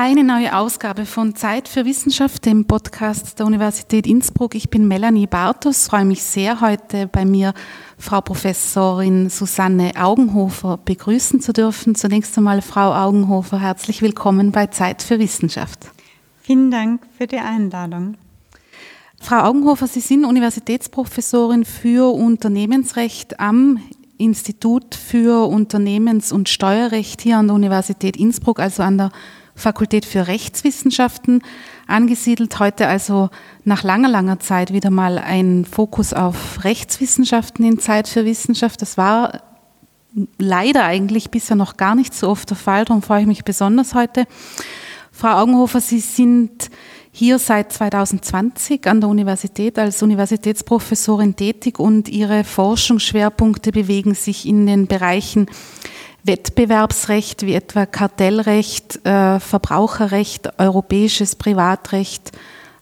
[0.00, 4.54] Eine neue Ausgabe von Zeit für Wissenschaft, dem Podcast der Universität Innsbruck.
[4.54, 7.52] Ich bin Melanie Bartos, freue mich sehr, heute bei mir
[7.98, 11.96] Frau Professorin Susanne Augenhofer begrüßen zu dürfen.
[11.96, 15.90] Zunächst einmal, Frau Augenhofer, herzlich willkommen bei Zeit für Wissenschaft.
[16.42, 18.16] Vielen Dank für die Einladung.
[19.20, 23.80] Frau Augenhofer, Sie sind Universitätsprofessorin für Unternehmensrecht am
[24.16, 29.10] Institut für Unternehmens- und Steuerrecht hier an der Universität Innsbruck, also an der
[29.58, 31.42] Fakultät für Rechtswissenschaften
[31.86, 32.58] angesiedelt.
[32.58, 33.28] Heute also
[33.64, 38.80] nach langer, langer Zeit wieder mal ein Fokus auf Rechtswissenschaften in Zeit für Wissenschaft.
[38.82, 39.42] Das war
[40.38, 42.84] leider eigentlich bisher noch gar nicht so oft der Fall.
[42.84, 44.24] Darum freue ich mich besonders heute.
[45.12, 46.70] Frau Augenhofer, Sie sind
[47.10, 54.66] hier seit 2020 an der Universität als Universitätsprofessorin tätig und Ihre Forschungsschwerpunkte bewegen sich in
[54.66, 55.46] den Bereichen
[56.24, 62.32] Wettbewerbsrecht wie etwa Kartellrecht, äh, Verbraucherrecht, europäisches Privatrecht,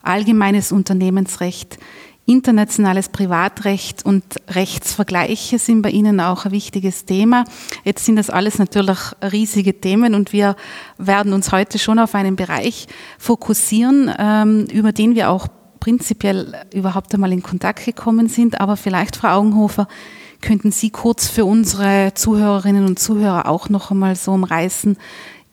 [0.03, 1.79] allgemeines Unternehmensrecht,
[2.27, 7.45] internationales Privatrecht und Rechtsvergleiche sind bei Ihnen auch ein wichtiges Thema.
[7.85, 10.57] Jetzt sind das alles natürlich riesige Themen und wir
[10.99, 12.89] werden uns heute schon auf einen Bereich
[13.19, 15.47] fokussieren, ähm, über den wir auch
[15.79, 18.61] prinzipiell überhaupt einmal in Kontakt gekommen sind.
[18.61, 19.87] Aber vielleicht, Frau Augenhofer,
[20.47, 24.97] Könnten Sie kurz für unsere Zuhörerinnen und Zuhörer auch noch einmal so umreißen,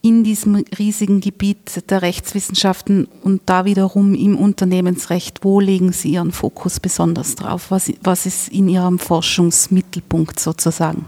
[0.03, 6.31] in diesem riesigen Gebiet der Rechtswissenschaften und da wiederum im Unternehmensrecht, wo legen Sie Ihren
[6.31, 7.71] Fokus besonders drauf?
[7.71, 11.05] Was, was ist in Ihrem Forschungsmittelpunkt sozusagen?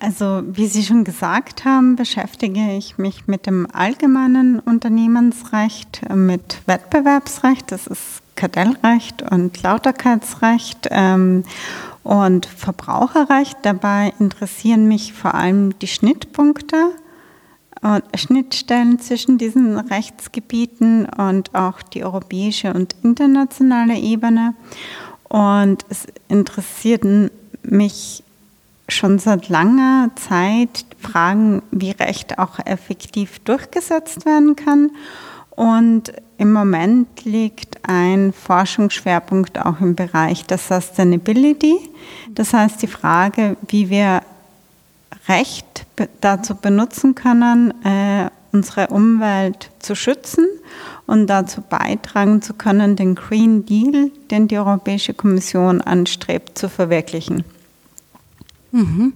[0.00, 7.70] Also wie Sie schon gesagt haben, beschäftige ich mich mit dem allgemeinen Unternehmensrecht, mit Wettbewerbsrecht,
[7.72, 10.88] das ist Kartellrecht und Lauterkeitsrecht.
[10.90, 11.44] Ähm,
[12.06, 16.92] und Verbraucherrecht, dabei interessieren mich vor allem die Schnittpunkte
[17.82, 24.54] und Schnittstellen zwischen diesen Rechtsgebieten und auch die europäische und internationale Ebene.
[25.28, 27.32] Und es interessierten
[27.64, 28.22] mich
[28.88, 34.92] schon seit langer Zeit Fragen, wie Recht auch effektiv durchgesetzt werden kann.
[35.56, 41.76] Und im Moment liegt ein Forschungsschwerpunkt auch im Bereich der Sustainability.
[42.34, 44.20] Das heißt die Frage, wie wir
[45.28, 45.86] Recht
[46.20, 50.46] dazu benutzen können, äh, unsere Umwelt zu schützen
[51.06, 57.44] und dazu beitragen zu können, den Green Deal, den die Europäische Kommission anstrebt, zu verwirklichen.
[58.72, 59.14] Mhm.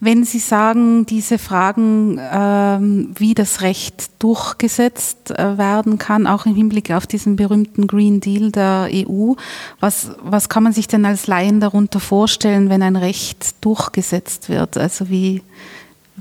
[0.00, 6.54] Wenn Sie sagen, diese Fragen, ähm, wie das Recht durchgesetzt äh, werden kann, auch im
[6.54, 9.34] Hinblick auf diesen berühmten Green Deal der EU,
[9.80, 14.78] was, was kann man sich denn als Laien darunter vorstellen, wenn ein Recht durchgesetzt wird?
[14.78, 15.42] Also wie,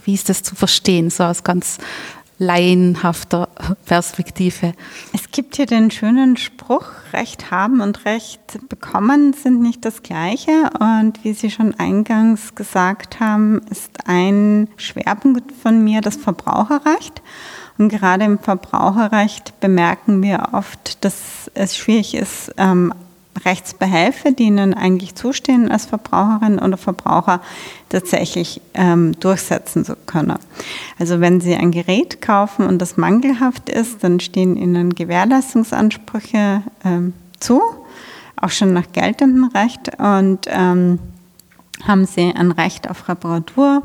[0.04, 1.78] wie ist das zu verstehen, so aus ganz
[2.40, 3.50] laienhafter
[3.86, 4.74] Perspektive.
[5.14, 10.70] Es gibt hier den schönen Spruch, Recht haben und Recht bekommen sind nicht das gleiche.
[10.80, 17.22] Und wie Sie schon eingangs gesagt haben, ist ein Schwerpunkt von mir das Verbraucherrecht.
[17.78, 22.94] Und gerade im Verbraucherrecht bemerken wir oft, dass es schwierig ist, ähm,
[23.46, 27.42] Rechtsbehelfe, die ihnen eigentlich zustehen als Verbraucherin oder Verbraucher,
[27.90, 30.38] tatsächlich ähm, durchsetzen zu können.
[31.00, 37.14] Also wenn Sie ein Gerät kaufen und das mangelhaft ist, dann stehen Ihnen Gewährleistungsansprüche ähm,
[37.40, 37.62] zu,
[38.40, 41.00] auch schon nach geltendem Recht und ähm,
[41.86, 43.84] haben Sie ein Recht auf Reparatur,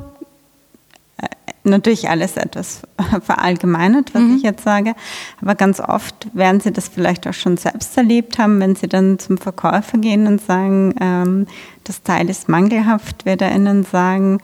[1.64, 2.82] natürlich alles etwas
[3.22, 4.36] verallgemeinert, was mhm.
[4.36, 4.94] ich jetzt sage.
[5.40, 9.18] Aber ganz oft werden Sie das vielleicht auch schon selbst erlebt haben, wenn Sie dann
[9.18, 11.46] zum Verkäufer gehen und sagen, ähm,
[11.84, 14.38] das Teil ist mangelhaft, wird er Ihnen sagen,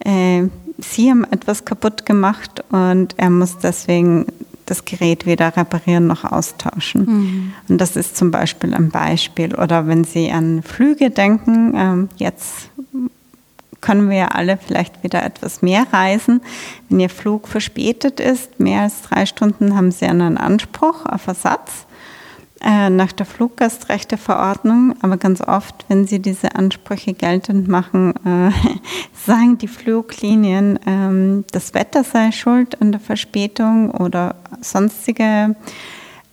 [0.00, 0.44] äh,
[0.78, 4.26] Sie haben etwas kaputt gemacht und er muss deswegen
[4.66, 7.04] das Gerät weder reparieren noch austauschen.
[7.04, 7.52] Mhm.
[7.68, 9.54] Und das ist zum Beispiel ein Beispiel.
[9.54, 12.70] Oder wenn Sie an Flüge denken, ähm, jetzt
[13.82, 16.40] können wir ja alle vielleicht wieder etwas mehr reisen.
[16.88, 21.86] Wenn Ihr Flug verspätet ist, mehr als drei Stunden, haben Sie einen Anspruch auf Ersatz
[22.64, 24.94] äh, nach der Fluggastrechteverordnung.
[25.02, 28.50] Aber ganz oft, wenn Sie diese Ansprüche geltend machen, äh,
[29.26, 35.56] sagen die Fluglinien, äh, das Wetter sei schuld an der Verspätung oder sonstige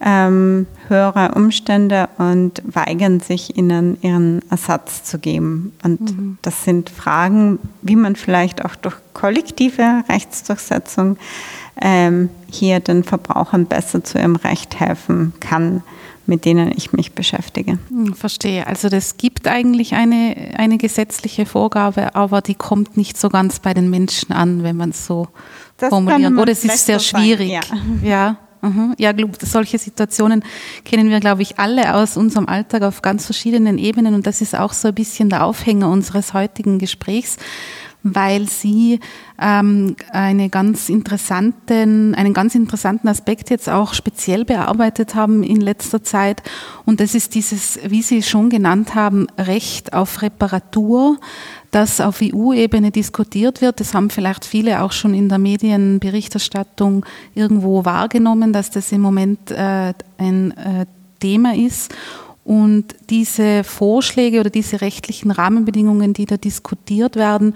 [0.01, 5.74] ähm, höhere Umstände und weigern sich, ihnen ihren Ersatz zu geben.
[5.84, 6.38] Und mhm.
[6.42, 11.18] das sind Fragen, wie man vielleicht auch durch kollektive Rechtsdurchsetzung
[11.81, 15.84] ähm, hier den Verbrauchern besser zu ihrem Recht helfen kann
[16.30, 17.80] mit denen ich mich beschäftige.
[17.90, 18.68] Hm, verstehe.
[18.68, 23.74] Also das gibt eigentlich eine, eine gesetzliche Vorgabe, aber die kommt nicht so ganz bei
[23.74, 25.28] den Menschen an, wenn man es so
[25.78, 26.38] formulieren.
[26.38, 27.50] Oder es ist sehr schwierig.
[27.50, 27.62] ja.
[28.04, 28.38] ja.
[28.62, 28.96] Mhm.
[28.98, 30.44] Ja, solche Situationen
[30.84, 34.58] kennen wir, glaube ich, alle aus unserem Alltag auf ganz verschiedenen Ebenen und das ist
[34.58, 37.38] auch so ein bisschen der Aufhänger unseres heutigen Gesprächs,
[38.04, 39.00] weil Sie
[39.42, 46.04] ähm, eine ganz interessanten, einen ganz interessanten Aspekt jetzt auch speziell bearbeitet haben in letzter
[46.04, 46.42] Zeit.
[46.86, 51.18] Und das ist dieses, wie Sie schon genannt haben, Recht auf Reparatur,
[51.72, 53.80] das auf EU-Ebene diskutiert wird.
[53.80, 57.06] Das haben vielleicht viele auch schon in der Medienberichterstattung
[57.36, 60.86] irgendwo wahrgenommen, dass das im Moment äh, ein äh,
[61.19, 61.94] Thema ist.
[62.50, 67.54] Und diese Vorschläge oder diese rechtlichen Rahmenbedingungen, die da diskutiert werden,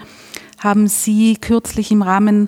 [0.63, 2.47] haben Sie kürzlich im Rahmen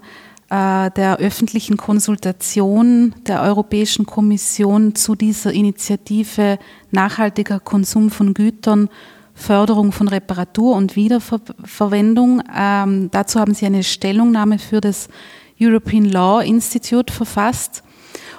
[0.49, 6.57] äh, der öffentlichen Konsultation der Europäischen Kommission zu dieser Initiative
[6.91, 8.89] nachhaltiger Konsum von Gütern
[9.33, 12.41] Förderung von Reparatur und Wiederverwendung.
[12.57, 15.09] Ähm, dazu haben Sie eine Stellungnahme für das
[15.59, 17.83] European Law Institute verfasst.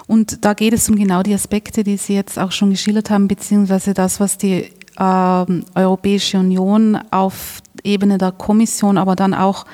[0.07, 3.29] Und da geht es um genau die Aspekte, die Sie jetzt auch schon geschildert haben,
[3.29, 5.45] beziehungsweise das, was die äh,
[5.75, 9.65] Europäische Union auf Ebene der Kommission, aber dann auch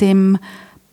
[0.00, 0.38] dem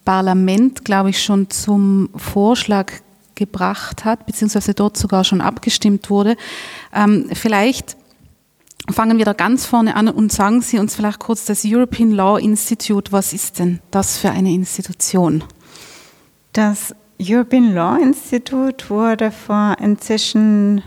[0.05, 2.91] Parlament, glaube ich, schon zum Vorschlag
[3.35, 6.35] gebracht hat, beziehungsweise dort sogar schon abgestimmt wurde.
[6.93, 7.97] Ähm, vielleicht
[8.89, 12.37] fangen wir da ganz vorne an und sagen Sie uns vielleicht kurz das European Law
[12.37, 13.11] Institute.
[13.11, 15.43] Was ist denn das für eine Institution?
[16.53, 20.83] Das European Law Institute wurde vor inzwischen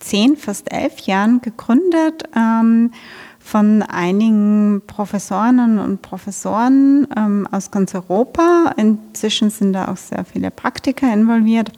[0.00, 2.92] zehn, fast elf Jahren gegründet ähm,
[3.38, 8.74] von einigen Professorinnen und Professoren ähm, aus ganz Europa.
[8.76, 11.72] Inzwischen sind da auch sehr viele Praktiker involviert.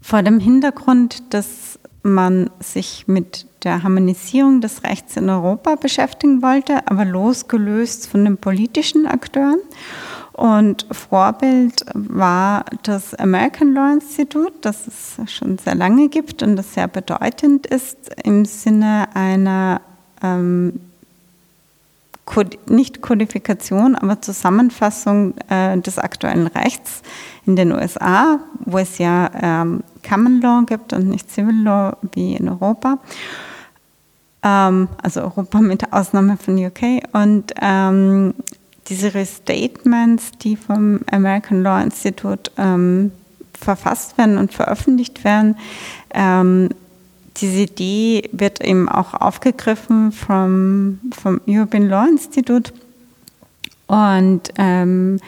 [0.00, 6.86] Vor dem Hintergrund, dass man sich mit der Harmonisierung des Rechts in Europa beschäftigen wollte,
[6.86, 9.60] aber losgelöst von den politischen Akteuren.
[10.32, 16.74] Und Vorbild war das American Law Institute, das es schon sehr lange gibt und das
[16.74, 19.80] sehr bedeutend ist im Sinne einer
[20.24, 20.80] ähm,
[22.68, 27.02] nicht Kodifikation, aber Zusammenfassung äh, des aktuellen Rechts
[27.46, 32.34] in den USA, wo es ja ähm, Common Law gibt und nicht Civil Law wie
[32.34, 32.98] in Europa.
[34.42, 37.02] Ähm, also Europa mit Ausnahme von UK.
[37.12, 38.34] Und ähm,
[38.88, 43.12] diese Restatements, die vom American Law Institute ähm,
[43.52, 45.56] verfasst werden und veröffentlicht werden,
[46.12, 46.70] ähm,
[47.38, 52.72] diese Idee wird eben auch aufgegriffen vom, vom European Law Institute
[53.86, 55.18] und ähm,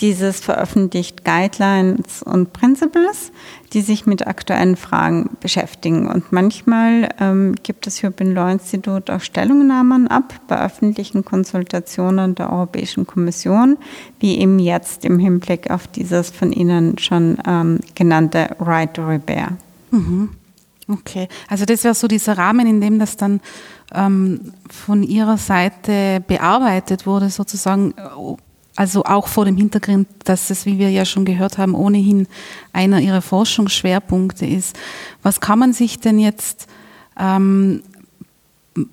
[0.00, 3.32] dieses veröffentlicht Guidelines und Principles,
[3.72, 6.06] die sich mit aktuellen Fragen beschäftigen.
[6.06, 12.52] Und manchmal ähm, gibt das European Law Institute auch Stellungnahmen ab bei öffentlichen Konsultationen der
[12.52, 13.78] Europäischen Kommission,
[14.20, 19.56] wie eben jetzt im Hinblick auf dieses von Ihnen schon ähm, genannte Right to Repair.
[19.90, 20.28] Mhm.
[20.88, 23.40] Okay, also das wäre so dieser Rahmen, in dem das dann
[23.92, 27.92] ähm, von Ihrer Seite bearbeitet wurde, sozusagen,
[28.76, 32.28] also auch vor dem Hintergrund, dass es, wie wir ja schon gehört haben, ohnehin
[32.72, 34.76] einer Ihrer Forschungsschwerpunkte ist.
[35.22, 36.68] Was kann man sich denn jetzt,
[37.18, 37.82] ähm,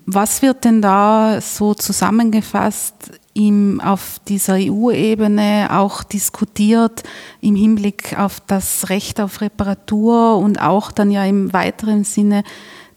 [0.04, 7.02] was wird denn da so zusammengefasst im, auf dieser EU-Ebene auch diskutiert
[7.40, 12.44] im Hinblick auf das Recht auf Reparatur und auch dann ja im weiteren Sinne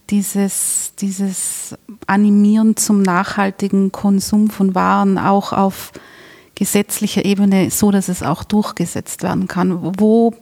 [0.09, 1.75] dieses, dieses
[2.05, 5.91] Animieren zum nachhaltigen Konsum von Waren auch auf
[6.55, 9.99] gesetzlicher Ebene, so dass es auch durchgesetzt werden kann.
[9.99, 10.33] Wo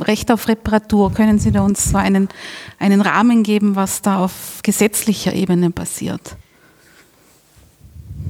[0.00, 2.28] Recht auf Reparatur, können Sie da uns so einen,
[2.78, 6.36] einen Rahmen geben, was da auf gesetzlicher Ebene passiert?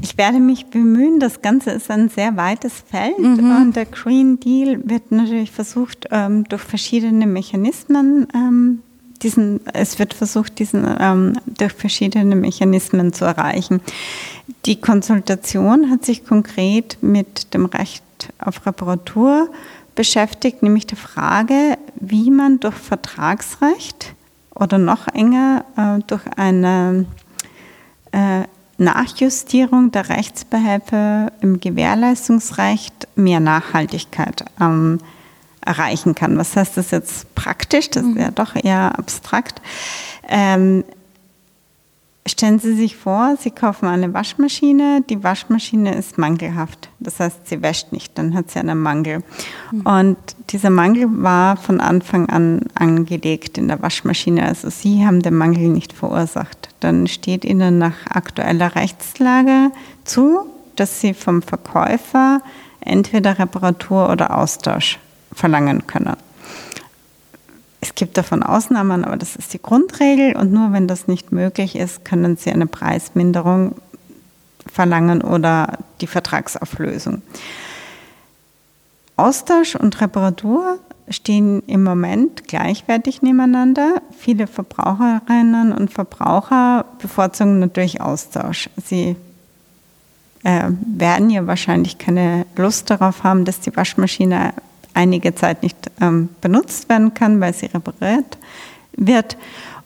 [0.02, 1.20] Ich werde mich bemühen.
[1.20, 3.56] Das Ganze ist ein sehr weites Feld mhm.
[3.56, 8.82] und der Green Deal wird natürlich versucht, ähm, durch verschiedene Mechanismen ähm,
[9.22, 13.80] diesen, es wird versucht, diesen ähm, durch verschiedene Mechanismen zu erreichen.
[14.66, 18.04] Die Konsultation hat sich konkret mit dem Recht
[18.38, 19.48] auf Reparatur
[19.94, 24.14] beschäftigt, nämlich der Frage, wie man durch Vertragsrecht
[24.54, 27.06] oder noch enger äh, durch eine
[28.12, 28.44] äh,
[28.78, 34.98] Nachjustierung der Rechtsbehelfe im Gewährleistungsrecht mehr Nachhaltigkeit ähm,
[35.64, 36.38] erreichen kann.
[36.38, 37.90] Was heißt das jetzt praktisch?
[37.90, 39.60] Das ist ja doch eher abstrakt.
[40.28, 40.84] Ähm,
[42.28, 46.90] Stellen Sie sich vor, Sie kaufen eine Waschmaschine, die Waschmaschine ist mangelhaft.
[47.00, 49.22] Das heißt, sie wäscht nicht, dann hat sie einen Mangel.
[49.72, 49.80] Mhm.
[49.80, 50.16] Und
[50.50, 54.44] dieser Mangel war von Anfang an angelegt in der Waschmaschine.
[54.44, 56.68] Also Sie haben den Mangel nicht verursacht.
[56.80, 59.70] Dann steht Ihnen nach aktueller Rechtslage
[60.04, 62.42] zu, dass Sie vom Verkäufer
[62.80, 64.98] entweder Reparatur oder Austausch
[65.32, 66.16] verlangen können.
[67.80, 71.76] Es gibt davon Ausnahmen, aber das ist die Grundregel und nur wenn das nicht möglich
[71.76, 73.76] ist, können Sie eine Preisminderung
[74.66, 77.22] verlangen oder die Vertragsauflösung.
[79.16, 84.02] Austausch und Reparatur stehen im Moment gleichwertig nebeneinander.
[84.16, 88.68] Viele Verbraucherinnen und Verbraucher bevorzugen natürlich Austausch.
[88.84, 89.16] Sie
[90.44, 94.52] äh, werden ja wahrscheinlich keine Lust darauf haben, dass die Waschmaschine
[94.98, 98.36] einige Zeit nicht ähm, benutzt werden kann, weil sie repariert
[98.96, 99.36] wird.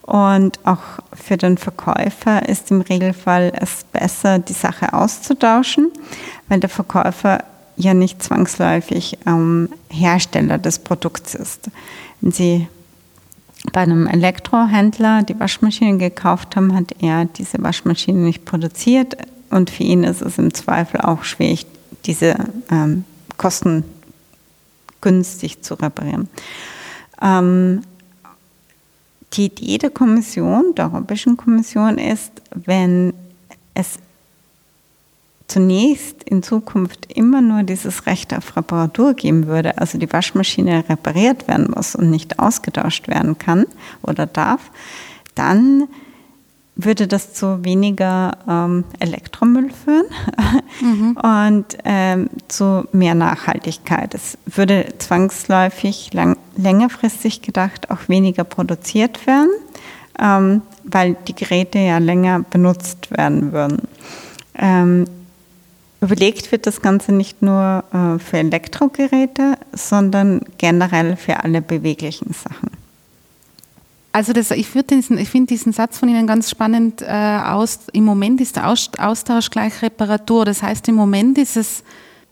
[0.01, 0.81] Und auch
[1.13, 5.91] für den Verkäufer ist im Regelfall es besser, die Sache auszutauschen,
[6.49, 7.43] weil der Verkäufer
[7.77, 11.69] ja nicht zwangsläufig ähm, Hersteller des Produkts ist.
[12.19, 12.67] Wenn Sie
[13.71, 19.15] bei einem Elektrohändler die Maschine gekauft haben, hat er diese Waschmaschine nicht produziert
[19.49, 21.65] und für ihn ist es im Zweifel auch schwierig,
[22.05, 22.35] diese
[22.69, 23.05] ähm,
[23.37, 23.85] Kosten
[25.03, 26.27] günstig zu reparieren.
[27.21, 27.83] Ähm,
[29.33, 33.13] die Idee der Kommission, der Europäischen Kommission ist, wenn
[33.73, 33.97] es
[35.47, 41.47] zunächst in Zukunft immer nur dieses Recht auf Reparatur geben würde, also die Waschmaschine repariert
[41.47, 43.65] werden muss und nicht ausgetauscht werden kann
[44.01, 44.71] oder darf,
[45.35, 45.87] dann
[46.75, 50.05] würde das zu weniger ähm, Elektromüll führen
[50.81, 51.17] mhm.
[51.17, 54.15] und ähm, zu mehr Nachhaltigkeit.
[54.15, 59.51] Es würde zwangsläufig lang, längerfristig gedacht auch weniger produziert werden,
[60.19, 63.87] ähm, weil die Geräte ja länger benutzt werden würden.
[64.55, 65.05] Ähm,
[66.03, 72.82] Überlegt wird das Ganze nicht nur äh, für Elektrogeräte, sondern generell für alle beweglichen Sachen.
[74.13, 77.79] Also das, ich, ich finde diesen Satz von Ihnen ganz spannend äh, aus.
[77.91, 80.45] Im Moment ist der Austausch gleich Reparatur.
[80.45, 81.83] Das heißt, im Moment ist es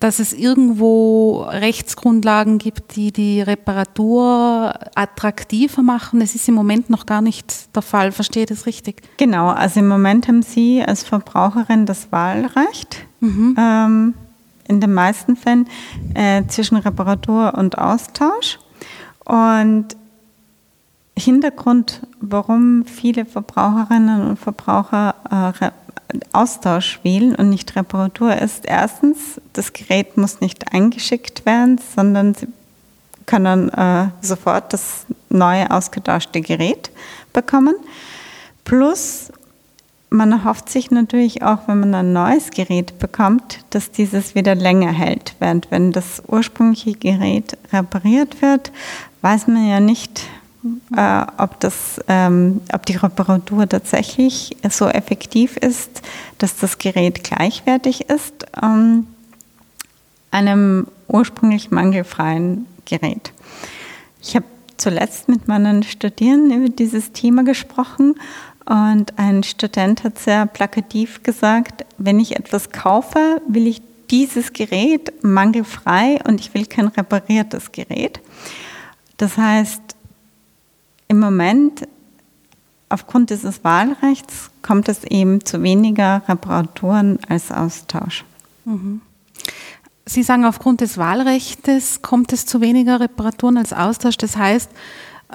[0.01, 6.19] dass es irgendwo Rechtsgrundlagen gibt, die die Reparatur attraktiver machen.
[6.19, 8.11] Das ist im Moment noch gar nicht der Fall.
[8.11, 9.03] Verstehe ich das richtig?
[9.17, 13.05] Genau, also im Moment haben Sie als Verbraucherin das Wahlrecht.
[13.19, 13.55] Mhm.
[13.59, 14.13] Ähm,
[14.67, 15.67] in den meisten Fällen
[16.15, 18.57] äh, zwischen Reparatur und Austausch.
[19.23, 19.95] Und
[21.17, 25.71] Hintergrund, warum viele Verbraucherinnen und Verbraucher äh,
[26.33, 32.47] Austausch wählen und nicht Reparatur ist erstens, das Gerät muss nicht eingeschickt werden, sondern Sie
[33.25, 36.91] können äh, sofort das neue ausgetauschte Gerät
[37.33, 37.75] bekommen.
[38.65, 39.31] Plus,
[40.09, 44.91] man erhofft sich natürlich auch, wenn man ein neues Gerät bekommt, dass dieses wieder länger
[44.91, 45.35] hält.
[45.39, 48.73] Während wenn das ursprüngliche Gerät repariert wird,
[49.21, 50.23] weiß man ja nicht,
[50.95, 56.01] äh, ob, das, ähm, ob die Reparatur tatsächlich so effektiv ist,
[56.37, 59.07] dass das Gerät gleichwertig ist ähm,
[60.29, 63.33] einem ursprünglich mangelfreien Gerät.
[64.21, 64.45] Ich habe
[64.77, 68.15] zuletzt mit meinen Studierenden über dieses Thema gesprochen
[68.65, 75.23] und ein Student hat sehr plakativ gesagt, wenn ich etwas kaufe, will ich dieses Gerät
[75.23, 78.19] mangelfrei und ich will kein repariertes Gerät.
[79.17, 79.90] Das heißt,
[81.11, 81.89] im Moment,
[82.87, 88.23] aufgrund dieses Wahlrechts, kommt es eben zu weniger Reparaturen als Austausch.
[88.63, 89.01] Mhm.
[90.05, 94.15] Sie sagen, aufgrund des Wahlrechts kommt es zu weniger Reparaturen als Austausch.
[94.15, 94.71] Das heißt,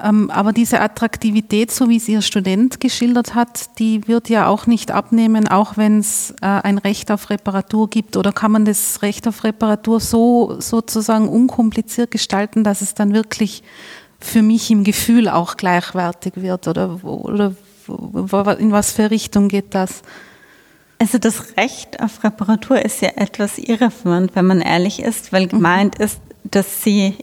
[0.03, 4.65] ähm, aber diese Attraktivität, so wie es Ihr Student geschildert hat, die wird ja auch
[4.65, 8.17] nicht abnehmen, auch wenn es äh, ein Recht auf Reparatur gibt.
[8.17, 13.61] Oder kann man das Recht auf Reparatur so sozusagen unkompliziert gestalten, dass es dann wirklich
[14.19, 16.67] für mich im Gefühl auch gleichwertig wird?
[16.67, 17.53] Oder, oder
[18.59, 20.01] in was für Richtung geht das?
[20.99, 25.49] Also das Recht auf Reparatur ist ja etwas irreführend, wenn man ehrlich ist, weil mhm.
[25.49, 27.15] gemeint ist, dass sie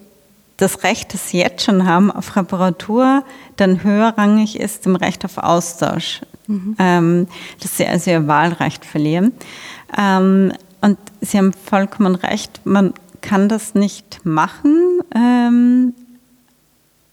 [0.57, 3.25] das Recht, das sie jetzt schon haben auf Reparatur,
[3.57, 6.77] dann höherrangig ist dem Recht auf Austausch, mhm.
[6.79, 7.29] ähm,
[7.61, 9.33] dass sie also ihr Wahlrecht verlieren.
[9.99, 15.95] Ähm, und Sie haben vollkommen recht, man kann das nicht machen, ähm,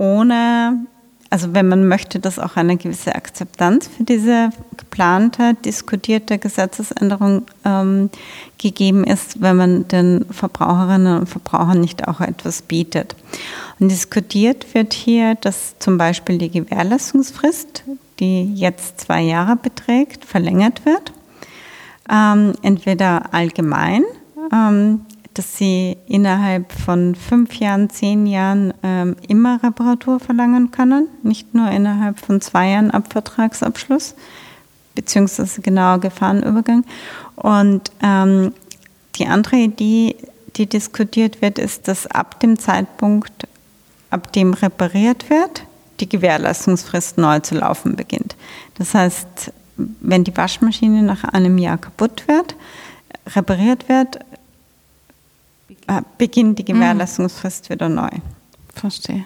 [0.02, 0.88] ohne,
[1.30, 8.10] also wenn man möchte, dass auch eine gewisse Akzeptanz für diese geplante, diskutierte Gesetzesänderung ähm,
[8.58, 13.16] gegeben ist, wenn man den Verbraucherinnen und Verbrauchern nicht auch etwas bietet.
[13.80, 17.84] Und diskutiert wird hier, dass zum Beispiel die Gewährleistungsfrist,
[18.20, 21.14] die jetzt zwei Jahre beträgt, verlängert wird.
[22.12, 24.04] Ähm, entweder allgemein,
[24.52, 25.02] ähm,
[25.34, 31.70] dass sie innerhalb von fünf Jahren, zehn Jahren ähm, immer Reparatur verlangen können, nicht nur
[31.72, 34.16] innerhalb von zwei Jahren ab Vertragsabschluss,
[34.94, 36.84] beziehungsweise genauer Gefahrenübergang.
[37.36, 38.54] Und ähm,
[39.16, 40.18] die andere Idee,
[40.58, 43.48] die diskutiert wird, ist, dass ab dem Zeitpunkt,
[44.10, 45.64] ab dem repariert wird,
[46.02, 48.36] die Gewährleistungsfrist neu zu laufen beginnt.
[48.78, 52.56] Das heißt, wenn die Waschmaschine nach einem Jahr kaputt wird,
[53.36, 54.20] repariert wird,
[56.18, 56.78] beginnt die mhm.
[56.78, 57.74] Gewährleistungsfrist mhm.
[57.74, 58.10] wieder neu.
[58.74, 59.26] Verstehe.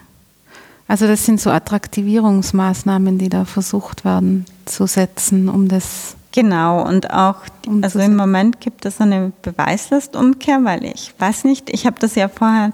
[0.87, 7.11] Also das sind so Attraktivierungsmaßnahmen, die da versucht werden zu setzen, um das Genau, und
[7.11, 7.37] auch,
[7.81, 12.27] also im Moment gibt es eine Beweislastumkehr, weil ich weiß nicht, ich habe das ja
[12.27, 12.73] vorher,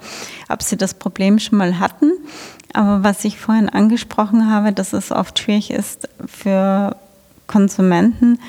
[0.50, 2.12] ob Sie das Problem schon mal hatten,
[2.74, 6.96] aber was ich vorhin angesprochen habe, dass es oft schwierig ist für
[7.46, 8.40] Konsumenten,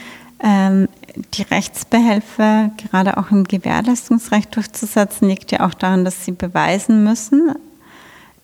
[0.43, 7.04] ähm, die Rechtsbehelfe gerade auch im Gewährleistungsrecht durchzusetzen, liegt ja auch daran, dass sie beweisen
[7.04, 7.54] müssen,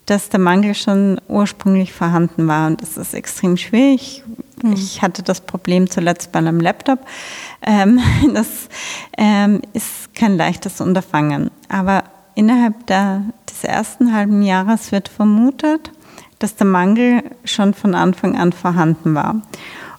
[0.07, 2.67] dass der Mangel schon ursprünglich vorhanden war.
[2.67, 4.23] Und das ist extrem schwierig.
[4.63, 4.73] Mhm.
[4.73, 7.01] Ich hatte das Problem zuletzt bei einem Laptop.
[7.63, 8.01] Ähm,
[8.35, 8.69] das
[9.17, 11.51] ähm, ist kein leichtes Unterfangen.
[11.69, 15.91] Aber innerhalb der, des ersten halben Jahres wird vermutet,
[16.39, 19.43] dass der Mangel schon von Anfang an vorhanden war.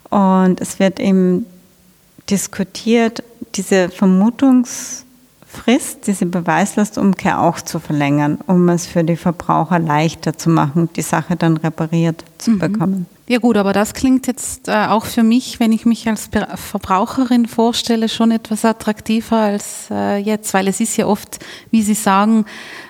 [0.10, 1.46] Und es wird eben
[2.30, 3.24] diskutiert,
[3.56, 5.04] diese Vermutungs-
[5.52, 11.02] Frist, diese Beweislastumkehr auch zu verlängern, um es für die Verbraucher leichter zu machen, die
[11.02, 12.60] Sache dann repariert zu mhm.
[12.60, 13.06] bekommen.
[13.28, 17.46] Ja gut, aber das klingt jetzt äh, auch für mich, wenn ich mich als Verbraucherin
[17.46, 21.38] vorstelle, schon etwas attraktiver als äh, jetzt, weil es ist ja oft,
[21.70, 22.46] wie Sie sagen,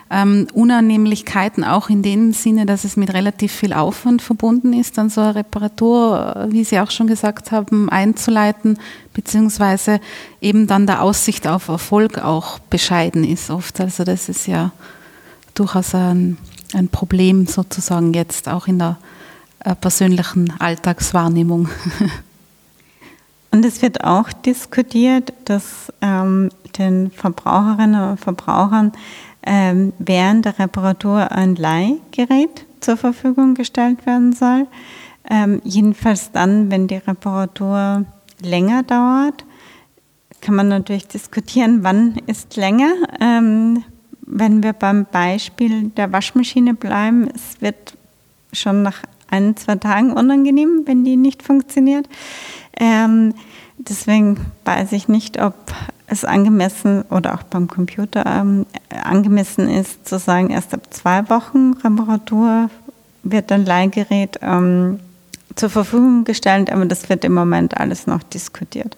[0.10, 5.10] ähm, Unannehmlichkeiten auch in dem Sinne, dass es mit relativ viel Aufwand verbunden ist, dann
[5.10, 8.80] so eine Reparatur, wie Sie auch schon gesagt haben, einzuleiten,
[9.14, 10.00] beziehungsweise
[10.42, 13.82] eben dann der Aussicht auf Erfolg auch bescheiden ist oft.
[13.82, 14.72] Also das ist ja
[15.54, 16.38] durchaus ein,
[16.74, 19.19] ein Problem sozusagen jetzt auch in der äh,
[19.82, 21.70] persönlichen Alltagswahrnehmung.
[23.52, 28.92] Und es wird auch diskutiert, dass ähm, den Verbraucherinnen und Verbrauchern
[29.44, 34.68] ähm, während der Reparatur ein Leihgerät zur Verfügung gestellt werden soll.
[35.30, 38.06] Ähm, jedenfalls dann, wenn die Reparatur
[38.42, 39.46] länger dauert,
[40.42, 42.92] kann man natürlich diskutieren, wann ist länger.
[43.20, 43.84] Ähm,
[44.22, 47.96] wenn wir beim Beispiel der Waschmaschine bleiben, es wird
[48.54, 52.08] schon nach ein, zwei Tagen unangenehm, wenn die nicht funktioniert.
[52.80, 53.34] Ähm,
[53.78, 55.56] deswegen weiß ich nicht, ob
[56.08, 61.74] es angemessen oder auch beim Computer ähm, angemessen ist, zu sagen, erst ab zwei Wochen
[61.84, 62.70] Reparatur
[63.24, 65.00] wird ein Leihgerät ähm,
[65.56, 68.98] zur Verfügung gestellt, aber das wird im Moment alles noch diskutiert.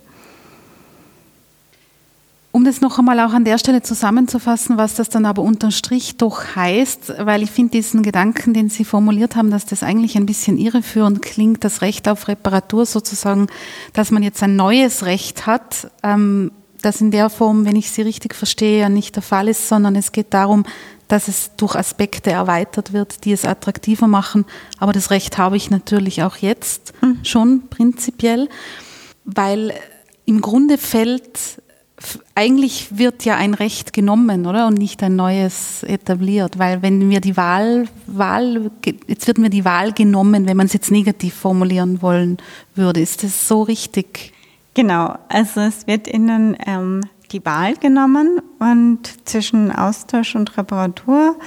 [2.53, 6.17] Um das noch einmal auch an der Stelle zusammenzufassen, was das dann aber unterm Strich
[6.17, 10.25] doch heißt, weil ich finde diesen Gedanken, den Sie formuliert haben, dass das eigentlich ein
[10.25, 13.47] bisschen irreführend klingt, das Recht auf Reparatur sozusagen,
[13.93, 18.01] dass man jetzt ein neues Recht hat, ähm, das in der Form, wenn ich Sie
[18.01, 20.65] richtig verstehe, ja nicht der Fall ist, sondern es geht darum,
[21.07, 24.45] dass es durch Aspekte erweitert wird, die es attraktiver machen.
[24.77, 27.19] Aber das Recht habe ich natürlich auch jetzt mhm.
[27.23, 28.49] schon prinzipiell,
[29.23, 29.73] weil
[30.25, 31.60] im Grunde fällt
[32.41, 34.65] eigentlich wird ja ein Recht genommen, oder?
[34.65, 36.57] Und nicht ein neues etabliert.
[36.57, 38.71] Weil wenn wir die Wahl, Wahl,
[39.07, 42.37] jetzt wird mir die Wahl genommen, wenn man es jetzt negativ formulieren wollen
[42.73, 42.99] würde.
[42.99, 44.33] Ist das so richtig?
[44.73, 47.01] Genau, also es wird Ihnen ähm,
[47.31, 51.37] die Wahl genommen und zwischen Austausch und Reparatur.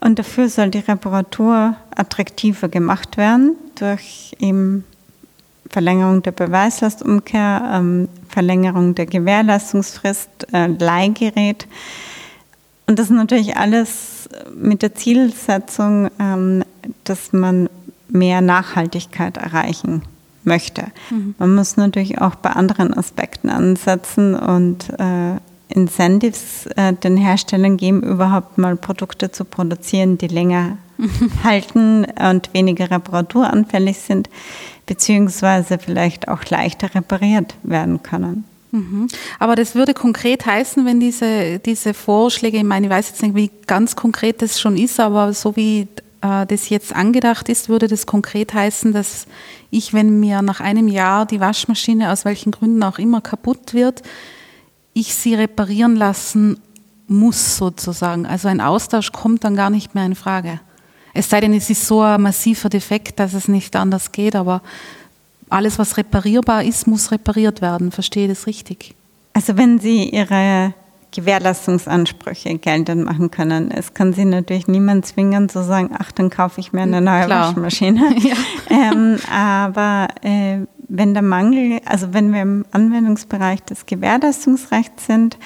[0.00, 4.84] Und dafür soll die Reparatur attraktiver gemacht werden durch eben
[5.70, 11.66] Verlängerung der Beweislastumkehr, ähm, Verlängerung der Gewährleistungsfrist, äh, Leihgerät.
[12.86, 16.64] Und das ist natürlich alles mit der Zielsetzung, ähm,
[17.04, 17.68] dass man
[18.08, 20.02] mehr Nachhaltigkeit erreichen
[20.44, 20.84] möchte.
[21.10, 21.34] Mhm.
[21.38, 28.02] Man muss natürlich auch bei anderen Aspekten ansetzen und äh, Incentives äh, den Herstellern geben,
[28.02, 30.78] überhaupt mal Produkte zu produzieren, die länger
[31.44, 34.30] halten und weniger reparaturanfällig sind,
[34.86, 38.44] beziehungsweise vielleicht auch leichter repariert werden können.
[38.72, 39.08] Mhm.
[39.38, 43.34] Aber das würde konkret heißen, wenn diese, diese Vorschläge, ich meine, ich weiß jetzt nicht,
[43.34, 45.88] wie ganz konkret das schon ist, aber so wie
[46.20, 49.26] äh, das jetzt angedacht ist, würde das konkret heißen, dass
[49.70, 54.02] ich, wenn mir nach einem Jahr die Waschmaschine aus welchen Gründen auch immer kaputt wird,
[54.92, 56.58] ich sie reparieren lassen
[57.08, 58.26] muss sozusagen.
[58.26, 60.60] Also ein Austausch kommt dann gar nicht mehr in Frage.
[61.16, 64.62] Es sei denn, es ist so ein massiver Defekt, dass es nicht anders geht, aber
[65.48, 67.92] alles, was reparierbar ist, muss repariert werden.
[67.92, 68.94] Verstehe das richtig?
[69.32, 70.74] Also wenn Sie Ihre
[71.16, 73.70] Gewährleistungsansprüche geltend machen können.
[73.70, 77.24] Es kann Sie natürlich niemand zwingen zu sagen, ach, dann kaufe ich mir eine neue
[77.24, 77.48] Klar.
[77.48, 78.14] Waschmaschine.
[78.18, 78.36] Ja.
[78.68, 85.38] Ähm, aber äh, wenn der Mangel, also wenn wir im Anwendungsbereich des Gewährleistungsrechts sind,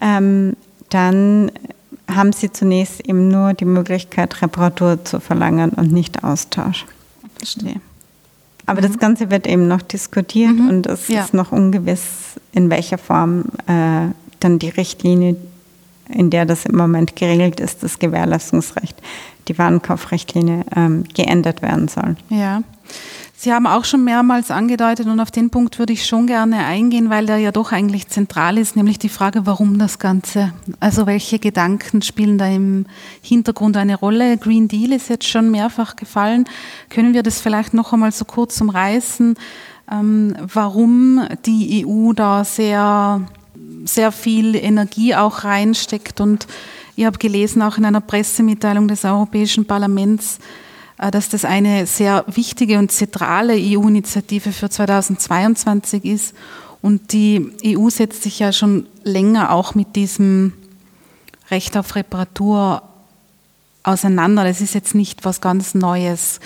[0.00, 0.56] ähm,
[0.90, 1.52] dann
[2.14, 6.86] haben Sie zunächst eben nur die Möglichkeit, Reparatur zu verlangen und nicht Austausch.
[7.36, 7.80] Verstehe.
[8.66, 8.86] Aber mhm.
[8.86, 10.68] das Ganze wird eben noch diskutiert mhm.
[10.68, 11.22] und es ja.
[11.22, 12.02] ist noch ungewiss,
[12.52, 14.08] in welcher Form äh,
[14.40, 15.36] dann die Richtlinie,
[16.08, 18.96] in der das im Moment geregelt ist, das Gewährleistungsrecht,
[19.48, 22.16] die Warenkaufrichtlinie, ähm, geändert werden soll.
[22.28, 22.62] Ja.
[23.44, 27.10] Sie haben auch schon mehrmals angedeutet und auf den Punkt würde ich schon gerne eingehen,
[27.10, 30.52] weil der ja doch eigentlich zentral ist, nämlich die Frage, warum das Ganze?
[30.78, 32.86] Also welche Gedanken spielen da im
[33.20, 34.38] Hintergrund eine Rolle?
[34.38, 36.44] Green Deal ist jetzt schon mehrfach gefallen.
[36.88, 39.34] Können wir das vielleicht noch einmal so kurz umreißen,
[39.90, 43.22] ähm, warum die EU da sehr,
[43.84, 46.20] sehr viel Energie auch reinsteckt?
[46.20, 46.46] Und
[46.94, 50.38] ich habe gelesen, auch in einer Pressemitteilung des Europäischen Parlaments,
[51.10, 56.34] dass das eine sehr wichtige und zentrale EU-Initiative für 2022 ist.
[56.80, 60.52] Und die EU setzt sich ja schon länger auch mit diesem
[61.50, 62.82] Recht auf Reparatur
[63.82, 64.44] auseinander.
[64.44, 66.40] Das ist jetzt nicht was ganz Neues.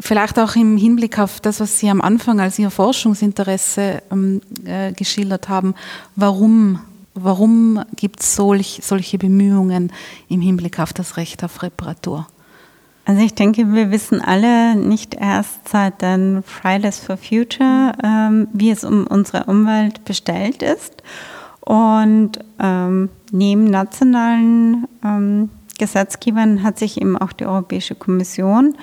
[0.00, 4.92] Vielleicht auch im Hinblick auf das, was Sie am Anfang als Ihr Forschungsinteresse ähm, äh,
[4.92, 5.74] geschildert haben.
[6.14, 6.80] Warum,
[7.14, 9.92] warum gibt es solch, solche Bemühungen
[10.28, 12.28] im Hinblick auf das Recht auf Reparatur?
[13.08, 18.70] Also ich denke, wir wissen alle nicht erst seit den Fridays for Future, ähm, wie
[18.70, 21.02] es um unsere Umwelt bestellt ist.
[21.60, 28.76] Und ähm, neben nationalen ähm, Gesetzgebern hat sich eben auch die Europäische Kommission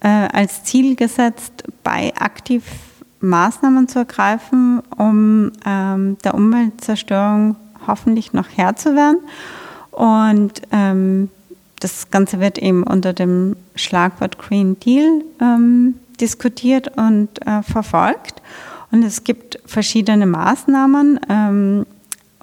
[0.00, 2.64] äh, als Ziel gesetzt, bei aktiv
[3.20, 9.18] Maßnahmen zu ergreifen, um ähm, der Umweltzerstörung hoffentlich noch Herr zu werden.
[9.90, 11.28] Und ähm,
[11.80, 18.42] das Ganze wird eben unter dem Schlagwort Green Deal ähm, diskutiert und äh, verfolgt.
[18.90, 21.20] Und es gibt verschiedene Maßnahmen.
[21.28, 21.86] Ähm,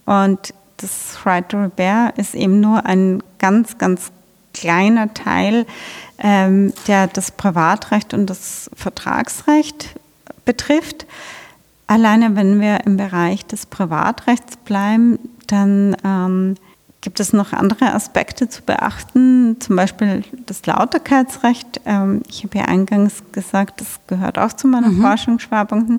[0.05, 4.11] und das Right to Repair ist eben nur ein ganz, ganz
[4.53, 5.65] kleiner Teil,
[6.19, 9.95] ähm, der das Privatrecht und das Vertragsrecht
[10.45, 11.07] betrifft.
[11.87, 16.55] Alleine wenn wir im Bereich des Privatrechts bleiben, dann ähm,
[17.03, 21.81] Gibt es noch andere Aspekte zu beachten, zum Beispiel das Lauterkeitsrecht?
[21.85, 25.01] Ähm, ich habe ja eingangs gesagt, das gehört auch zu meinen mhm.
[25.01, 25.97] Forschungsschwerpunkten.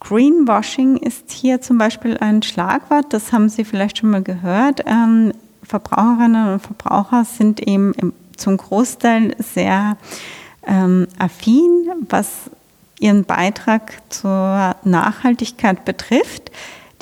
[0.00, 4.82] Greenwashing ist hier zum Beispiel ein Schlagwort, das haben Sie vielleicht schon mal gehört.
[4.86, 7.92] Ähm, Verbraucherinnen und Verbraucher sind eben
[8.34, 9.98] zum Großteil sehr
[10.66, 12.50] ähm, affin, was
[12.98, 16.50] ihren Beitrag zur Nachhaltigkeit betrifft.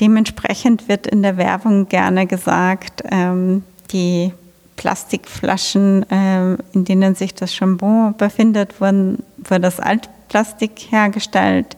[0.01, 4.33] Dementsprechend wird in der Werbung gerne gesagt, ähm, die
[4.77, 11.77] Plastikflaschen, äh, in denen sich das Shampoo befindet, wurden, wurde das Altplastik hergestellt.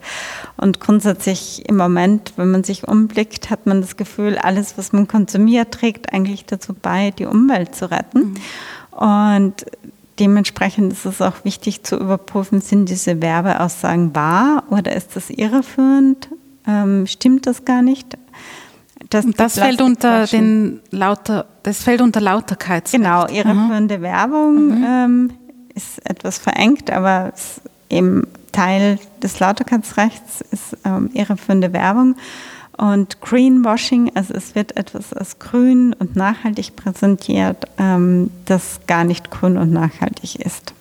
[0.57, 5.07] Und grundsätzlich im Moment, wenn man sich umblickt, hat man das Gefühl, alles, was man
[5.07, 8.35] konsumiert, trägt eigentlich dazu bei, die Umwelt zu retten.
[8.91, 8.99] Mhm.
[8.99, 9.65] Und
[10.19, 16.29] dementsprechend ist es auch wichtig zu überprüfen, sind diese Werbeaussagen wahr oder ist das irreführend?
[16.67, 18.17] Ähm, stimmt das gar nicht.
[19.09, 22.91] Das, das fällt unter den lauter, das fällt unter Lauterkeit.
[22.91, 24.01] Genau, irreführende mhm.
[24.01, 24.85] Werbung mhm.
[24.85, 25.33] Ähm,
[25.75, 27.31] ist etwas verengt, aber
[27.89, 32.15] im Teil des Lauterkeitsrechts ist ähm, irreführende Werbung.
[32.77, 39.31] Und Greenwashing, also es wird etwas als grün und nachhaltig präsentiert, ähm, das gar nicht
[39.31, 40.73] grün und nachhaltig ist.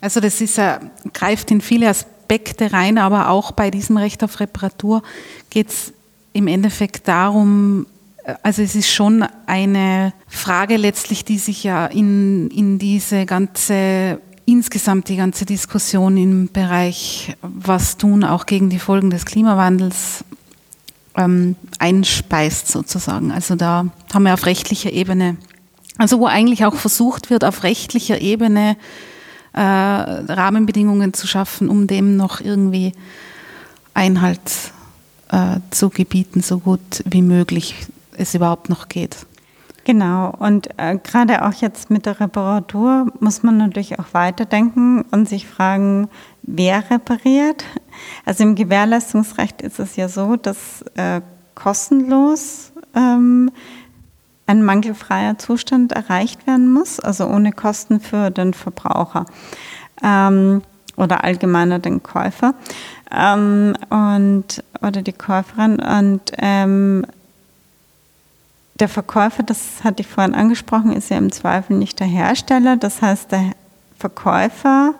[0.00, 0.78] Also das ist, äh,
[1.12, 5.02] greift in viele Aspekte Aspekte rein, aber auch bei diesem Recht auf Reparatur
[5.50, 5.92] geht es
[6.32, 7.86] im Endeffekt darum,
[8.24, 14.20] äh, also es ist schon eine Frage letztlich, die sich ja in, in diese ganze,
[14.46, 20.24] insgesamt die ganze Diskussion im Bereich was tun, auch gegen die Folgen des Klimawandels
[21.16, 23.30] ähm, einspeist sozusagen.
[23.30, 25.36] Also da haben wir auf rechtlicher Ebene,
[25.98, 28.76] also wo eigentlich auch versucht wird, auf rechtlicher Ebene
[29.54, 32.92] äh, Rahmenbedingungen zu schaffen, um dem noch irgendwie
[33.94, 34.72] Einhalt
[35.30, 37.86] äh, zu gebieten, so gut wie möglich
[38.16, 39.26] es überhaupt noch geht.
[39.84, 45.28] Genau, und äh, gerade auch jetzt mit der Reparatur muss man natürlich auch weiterdenken und
[45.28, 46.08] sich fragen,
[46.42, 47.64] wer repariert.
[48.24, 51.20] Also im Gewährleistungsrecht ist es ja so, dass äh,
[51.56, 53.50] kostenlos ähm,
[54.46, 59.26] ein mangelfreier Zustand erreicht werden muss, also ohne Kosten für den Verbraucher
[60.02, 60.62] ähm,
[60.96, 62.54] oder allgemeiner den Käufer
[63.10, 65.80] ähm, und, oder die Käuferin.
[65.80, 67.06] Und ähm,
[68.74, 72.76] der Verkäufer, das hatte ich vorhin angesprochen, ist ja im Zweifel nicht der Hersteller.
[72.76, 73.52] Das heißt, der
[73.98, 74.94] Verkäufer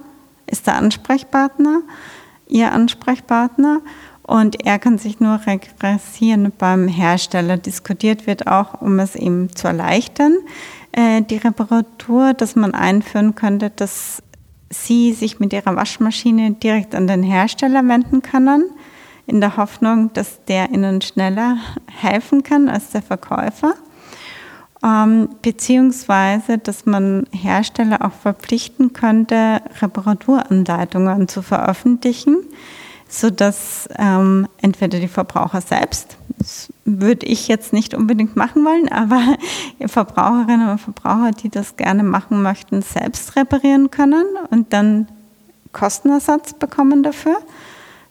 [0.46, 1.80] ist der Ansprechpartner,
[2.46, 3.80] ihr Ansprechpartner
[4.22, 7.56] und er kann sich nur regressieren beim Hersteller.
[7.56, 10.36] Diskutiert wird auch, um es ihm zu erleichtern,
[10.92, 14.22] äh, die Reparatur, dass man einführen könnte, dass
[14.70, 18.70] Sie sich mit Ihrer Waschmaschine direkt an den Hersteller wenden können,
[19.26, 23.74] in der Hoffnung, dass der Ihnen schneller helfen kann als der Verkäufer.
[24.84, 32.38] Ähm, beziehungsweise, dass man Hersteller auch verpflichten könnte, Reparaturanleitungen zu veröffentlichen
[33.12, 39.20] sodass ähm, entweder die Verbraucher selbst, das würde ich jetzt nicht unbedingt machen wollen, aber
[39.86, 45.08] Verbraucherinnen und Verbraucher, die das gerne machen möchten, selbst reparieren können und dann
[45.72, 47.36] Kostenersatz bekommen dafür,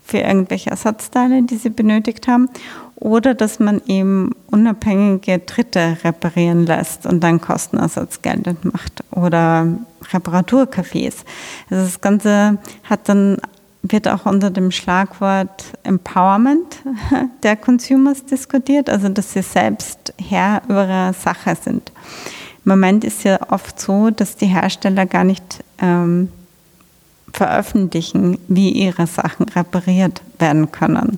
[0.03, 2.49] für irgendwelche Ersatzteile, die sie benötigt haben.
[2.95, 9.03] Oder dass man eben unabhängige Dritte reparieren lässt und dann Kostenersatz geltend macht.
[9.09, 9.67] Oder
[10.11, 11.23] Reparaturcafés.
[11.71, 13.37] Also das Ganze hat dann
[13.83, 16.77] wird auch unter dem Schlagwort Empowerment
[17.43, 21.91] der Consumers diskutiert, also dass sie selbst Herr über ihre Sache sind.
[22.63, 26.29] Im Moment ist ja oft so, dass die Hersteller gar nicht ähm,
[27.33, 31.17] veröffentlichen, wie ihre Sachen repariert werden können,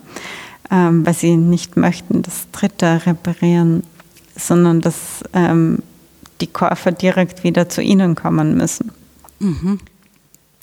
[0.72, 3.84] ähm, weil sie nicht möchten, dass Dritte reparieren,
[4.36, 5.80] sondern dass ähm,
[6.40, 8.92] die Käufer direkt wieder zu ihnen kommen müssen.
[9.40, 9.80] Mhm.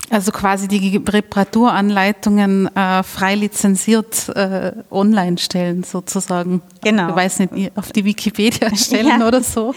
[0.09, 6.63] Also quasi die Reparaturanleitungen äh, frei lizenziert äh, online stellen, sozusagen.
[6.83, 7.11] Genau.
[7.11, 9.27] Ich weiß nicht, auf die Wikipedia stellen ja.
[9.29, 9.75] oder so.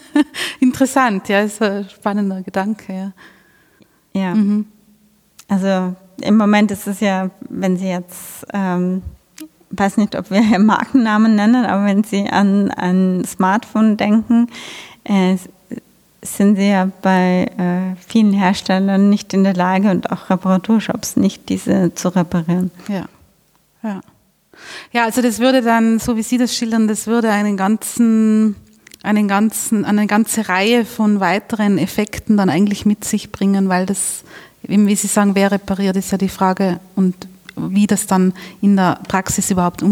[0.60, 3.12] Interessant, ja, ist ein spannender Gedanke, ja.
[4.20, 4.34] Ja.
[4.34, 4.66] Mhm.
[5.48, 9.02] Also im Moment ist es ja, wenn Sie jetzt, ähm,
[9.70, 14.48] weiß nicht, ob wir Markennamen nennen, aber wenn Sie an ein Smartphone denken,
[15.04, 15.36] äh,
[16.22, 21.48] sind sie ja bei äh, vielen Herstellern nicht in der Lage und auch Reparaturshops nicht,
[21.48, 22.70] diese zu reparieren.
[22.88, 23.04] Ja.
[23.82, 24.00] Ja.
[24.92, 28.56] Ja, also das würde dann, so wie Sie das schildern, das würde einen ganzen,
[29.02, 34.24] einen ganzen, eine ganze Reihe von weiteren Effekten dann eigentlich mit sich bringen, weil das,
[34.62, 37.14] wie Sie sagen, wer repariert, ist ja die Frage und
[37.56, 39.82] wie das dann in der Praxis überhaupt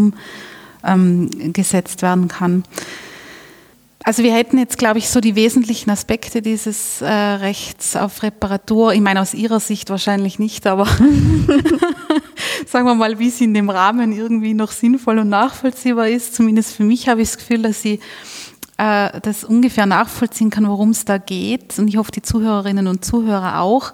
[0.83, 2.63] umgesetzt werden kann.
[4.07, 8.93] Also wir hätten jetzt, glaube ich, so die wesentlichen Aspekte dieses äh, Rechts auf Reparatur.
[8.93, 10.85] Ich meine, aus Ihrer Sicht wahrscheinlich nicht, aber
[12.65, 16.35] sagen wir mal, wie es in dem Rahmen irgendwie noch sinnvoll und nachvollziehbar ist.
[16.35, 17.99] Zumindest für mich habe ich das Gefühl, dass sie
[18.77, 21.77] äh, das ungefähr nachvollziehen kann, worum es da geht.
[21.77, 23.91] Und ich hoffe, die Zuhörerinnen und Zuhörer auch.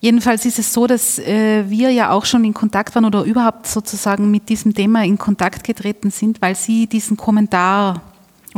[0.00, 3.66] Jedenfalls ist es so, dass äh, wir ja auch schon in Kontakt waren oder überhaupt
[3.66, 8.02] sozusagen mit diesem Thema in Kontakt getreten sind, weil Sie diesen Kommentar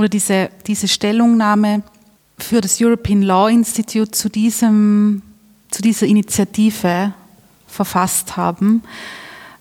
[0.01, 1.83] oder diese, diese Stellungnahme
[2.39, 5.21] für das European Law Institute zu, diesem,
[5.71, 7.13] zu dieser Initiative
[7.67, 8.83] verfasst haben.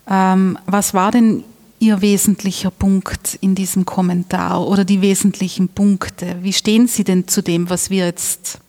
[0.09, 1.43] Ähm, was war denn
[1.81, 6.37] Ihr wesentlicher Punkt in diesem Kommentar oder die wesentlichen Punkte?
[6.41, 8.59] Wie stehen Sie denn zu dem, was wir jetzt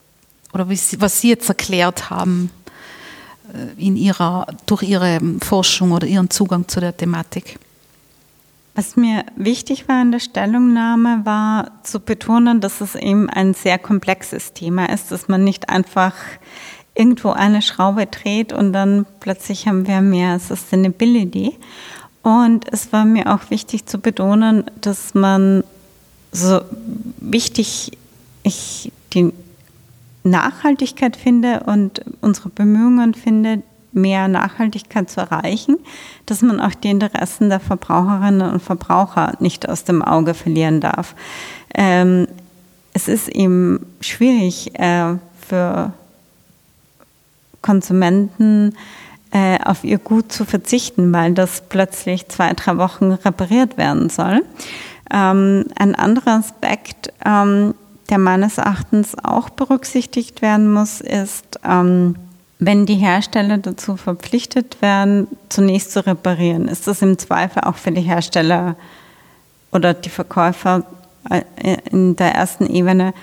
[0.53, 2.51] oder was Sie jetzt erklärt haben
[3.55, 7.61] äh, in Ihrer, durch Ihre Forschung oder Ihren Zugang zu der Thematik?
[8.75, 13.79] Was mir wichtig war in der Stellungnahme, war zu betonen, dass es eben ein sehr
[13.79, 16.15] komplexes Thema ist, dass man nicht einfach
[16.95, 21.57] irgendwo eine Schraube dreht und dann plötzlich haben wir mehr Sustainability.
[22.23, 25.65] Und es war mir auch wichtig zu betonen, dass man
[26.33, 26.61] so
[27.19, 27.93] wichtig
[28.43, 29.33] ich die
[30.23, 35.77] Nachhaltigkeit finde und unsere Bemühungen finde, mehr Nachhaltigkeit zu erreichen,
[36.27, 41.15] dass man auch die Interessen der Verbraucherinnen und Verbraucher nicht aus dem Auge verlieren darf.
[41.75, 42.27] Ähm,
[42.93, 45.93] es ist eben schwierig äh, für
[47.63, 48.75] Konsumenten,
[49.33, 54.43] äh, auf ihr Gut zu verzichten, weil das plötzlich zwei, drei Wochen repariert werden soll.
[55.13, 57.75] Ähm, ein anderer Aspekt, ähm,
[58.09, 62.17] der meines Erachtens auch berücksichtigt werden muss, ist, ähm,
[62.61, 67.91] wenn die Hersteller dazu verpflichtet werden, zunächst zu reparieren, ist das im Zweifel auch für
[67.91, 68.77] die Hersteller
[69.73, 70.85] oder die Verkäufer
[71.29, 71.43] äh,
[71.91, 73.15] in der ersten Ebene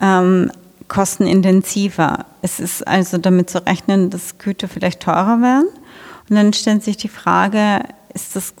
[0.00, 0.52] ähm,
[0.88, 2.26] kostenintensiver.
[2.42, 5.68] Es ist also damit zu rechnen, dass Güter vielleicht teurer werden.
[6.28, 7.80] Und dann stellt sich die Frage,
[8.12, 8.54] ist das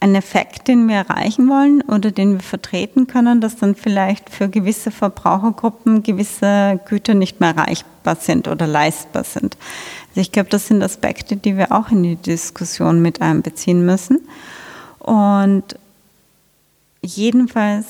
[0.00, 4.48] ein Effekt, den wir erreichen wollen oder den wir vertreten können, dass dann vielleicht für
[4.48, 9.58] gewisse Verbrauchergruppen gewisse Güter nicht mehr erreichbar sind oder leistbar sind.
[10.10, 14.26] Also ich glaube, das sind Aspekte, die wir auch in die Diskussion mit einbeziehen müssen.
[15.00, 15.64] Und
[17.02, 17.86] jedenfalls,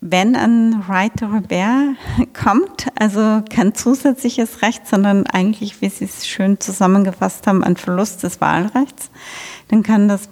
[0.00, 1.94] wenn ein Right to Repair
[2.34, 8.24] kommt, also kein zusätzliches Recht, sondern eigentlich, wie Sie es schön zusammengefasst haben, ein Verlust
[8.24, 9.10] des Wahlrechts,
[9.68, 10.28] dann kann das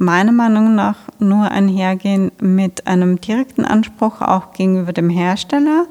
[0.00, 5.84] meiner Meinung nach nur einhergehen mit einem direkten Anspruch auch gegenüber dem Hersteller,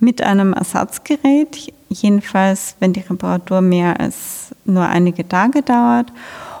[0.00, 6.10] mit einem Ersatzgerät, jedenfalls wenn die Reparatur mehr als nur einige Tage dauert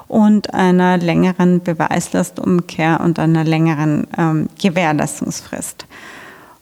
[0.06, 5.86] und einer längeren Beweislastumkehr und einer längeren ähm, Gewährleistungsfrist.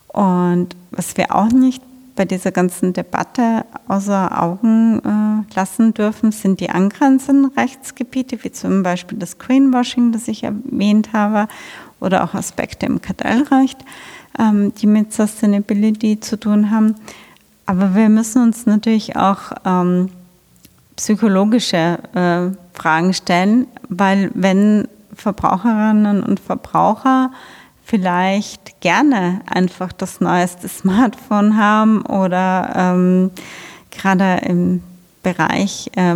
[0.07, 1.83] Und was wir auch nicht
[2.15, 8.83] bei dieser ganzen Debatte außer Augen äh, lassen dürfen, sind die angrenzenden Rechtsgebiete, wie zum
[8.83, 11.47] Beispiel das Greenwashing, das ich erwähnt habe,
[11.99, 13.77] oder auch Aspekte im Kartellrecht,
[14.39, 16.95] ähm, die mit Sustainability zu tun haben.
[17.65, 20.09] Aber wir müssen uns natürlich auch ähm,
[20.95, 27.31] psychologische äh, Fragen stellen, weil wenn Verbraucherinnen und Verbraucher
[27.91, 33.31] vielleicht gerne einfach das neueste Smartphone haben oder ähm,
[33.91, 34.81] gerade im
[35.23, 36.15] Bereich äh,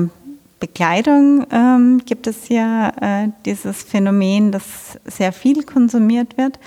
[0.61, 6.59] Bekleidung ähm, gibt es ja äh, dieses Phänomen, dass sehr viel konsumiert wird.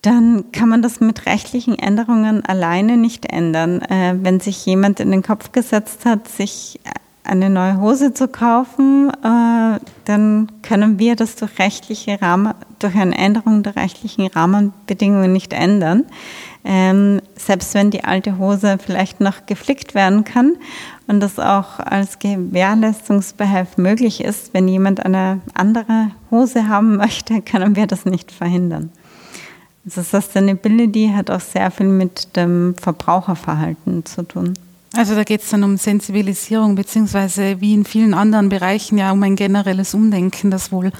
[0.00, 3.82] Dann kann man das mit rechtlichen Änderungen alleine nicht ändern.
[3.82, 6.80] Äh, wenn sich jemand in den Kopf gesetzt hat, sich
[7.24, 13.16] eine neue Hose zu kaufen, äh, dann können wir das durch rechtliche Rahmen, durch eine
[13.16, 16.04] Änderung der rechtlichen Rahmenbedingungen nicht ändern.
[16.64, 20.54] Ähm, selbst wenn die alte Hose vielleicht noch geflickt werden kann
[21.08, 27.76] und das auch als Gewährleistungsbehelf möglich ist, wenn jemand eine andere Hose haben möchte, können
[27.76, 28.90] wir das nicht verhindern.
[29.84, 34.54] Also Sustainability hat auch sehr viel mit dem Verbraucherverhalten zu tun.
[34.94, 39.22] Also da geht es dann um Sensibilisierung, beziehungsweise wie in vielen anderen Bereichen ja um
[39.22, 40.92] ein generelles Umdenken, das wohl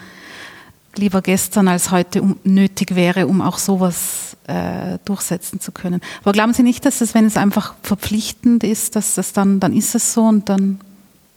[0.97, 6.01] lieber gestern als heute nötig wäre, um auch sowas äh, durchsetzen zu können.
[6.23, 9.75] Aber glauben Sie nicht, dass es, wenn es einfach verpflichtend ist, dass das dann, dann
[9.75, 10.81] ist es so und dann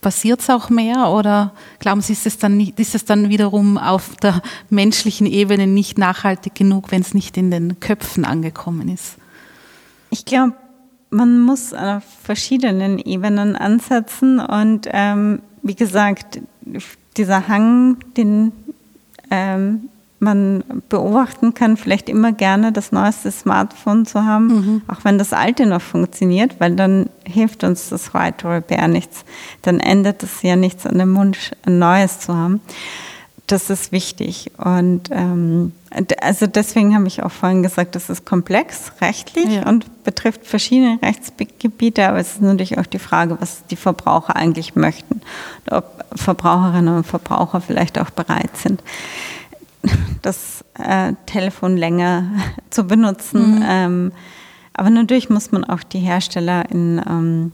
[0.01, 1.09] passiert es auch mehr?
[1.09, 5.97] Oder glauben Sie, ist es, dann, ist es dann wiederum auf der menschlichen Ebene nicht
[5.97, 9.15] nachhaltig genug, wenn es nicht in den Köpfen angekommen ist?
[10.09, 10.53] Ich glaube,
[11.09, 16.39] man muss auf verschiedenen Ebenen ansetzen und ähm, wie gesagt,
[17.17, 18.51] dieser Hang, den
[19.31, 19.89] ähm,
[20.19, 24.81] man beobachten kann, vielleicht immer gerne das neueste Smartphone zu haben, mhm.
[24.87, 29.25] auch wenn das alte noch funktioniert, weil dann hilft uns das White Repair nichts.
[29.61, 32.61] Dann ändert es ja nichts an dem Wunsch, ein neues zu haben
[33.47, 34.51] das ist wichtig.
[34.57, 35.71] Und ähm,
[36.21, 39.67] also deswegen habe ich auch vorhin gesagt, das ist komplex rechtlich ja.
[39.67, 44.75] und betrifft verschiedene Rechtsgebiete, aber es ist natürlich auch die Frage, was die Verbraucher eigentlich
[44.75, 45.21] möchten.
[45.65, 48.81] Und ob Verbraucherinnen und Verbraucher vielleicht auch bereit sind,
[50.21, 52.31] das äh, Telefon länger
[52.71, 53.57] zu benutzen.
[53.57, 53.65] Mhm.
[53.67, 54.11] Ähm,
[54.73, 57.51] aber natürlich muss man auch die Hersteller in, ähm,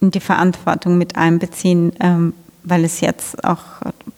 [0.00, 2.34] in die Verantwortung mit einbeziehen, ähm,
[2.66, 3.62] weil es jetzt auch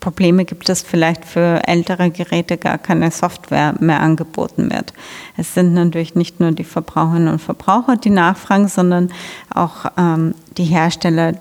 [0.01, 4.95] Probleme gibt, dass vielleicht für ältere Geräte gar keine Software mehr angeboten wird.
[5.37, 9.13] Es sind natürlich nicht nur die Verbraucherinnen und Verbraucher, die nachfragen, sondern
[9.55, 11.35] auch ähm, die Hersteller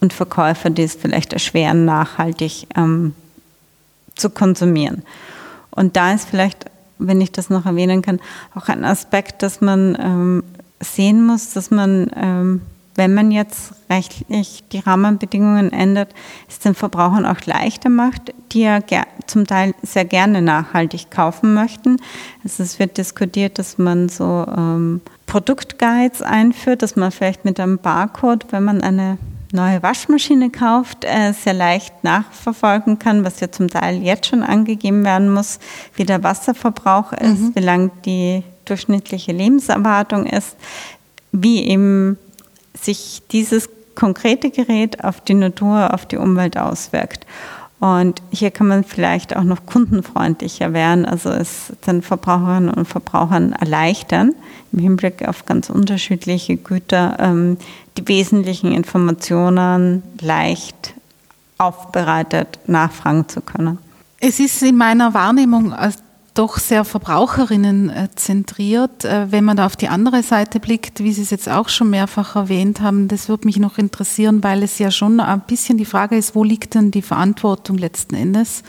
[0.00, 3.14] und Verkäufer, die es vielleicht erschweren, nachhaltig ähm,
[4.16, 5.04] zu konsumieren.
[5.70, 6.64] Und da ist vielleicht,
[6.98, 8.18] wenn ich das noch erwähnen kann,
[8.56, 10.44] auch ein Aspekt, dass man ähm,
[10.80, 12.62] sehen muss, dass man ähm,
[12.94, 16.14] wenn man jetzt rechtlich die Rahmenbedingungen ändert,
[16.48, 18.80] es den Verbrauchern auch leichter macht, die ja
[19.26, 21.96] zum Teil sehr gerne nachhaltig kaufen möchten.
[22.44, 27.78] Also es wird diskutiert, dass man so ähm, Produktguides einführt, dass man vielleicht mit einem
[27.78, 29.16] Barcode, wenn man eine
[29.52, 35.04] neue Waschmaschine kauft, äh, sehr leicht nachverfolgen kann, was ja zum Teil jetzt schon angegeben
[35.04, 35.58] werden muss,
[35.94, 37.52] wie der Wasserverbrauch ist, mhm.
[37.54, 40.56] wie lang die durchschnittliche Lebenserwartung ist,
[41.32, 42.18] wie eben
[42.74, 47.26] sich dieses konkrete Gerät auf die Natur, auf die Umwelt auswirkt.
[47.80, 53.54] Und hier kann man vielleicht auch noch kundenfreundlicher werden, also es den Verbraucherinnen und Verbrauchern
[53.54, 54.36] erleichtern,
[54.70, 57.56] im Hinblick auf ganz unterschiedliche Güter, ähm,
[57.98, 60.94] die wesentlichen Informationen leicht
[61.58, 63.78] aufbereitet nachfragen zu können.
[64.20, 65.72] Es ist in meiner Wahrnehmung
[66.34, 69.04] doch sehr Verbraucherinnen zentriert.
[69.04, 71.90] Äh, wenn man da auf die andere Seite blickt, wie Sie es jetzt auch schon
[71.90, 75.84] mehrfach erwähnt haben, das würde mich noch interessieren, weil es ja schon ein bisschen die
[75.84, 78.62] Frage ist, wo liegt denn die Verantwortung letzten Endes?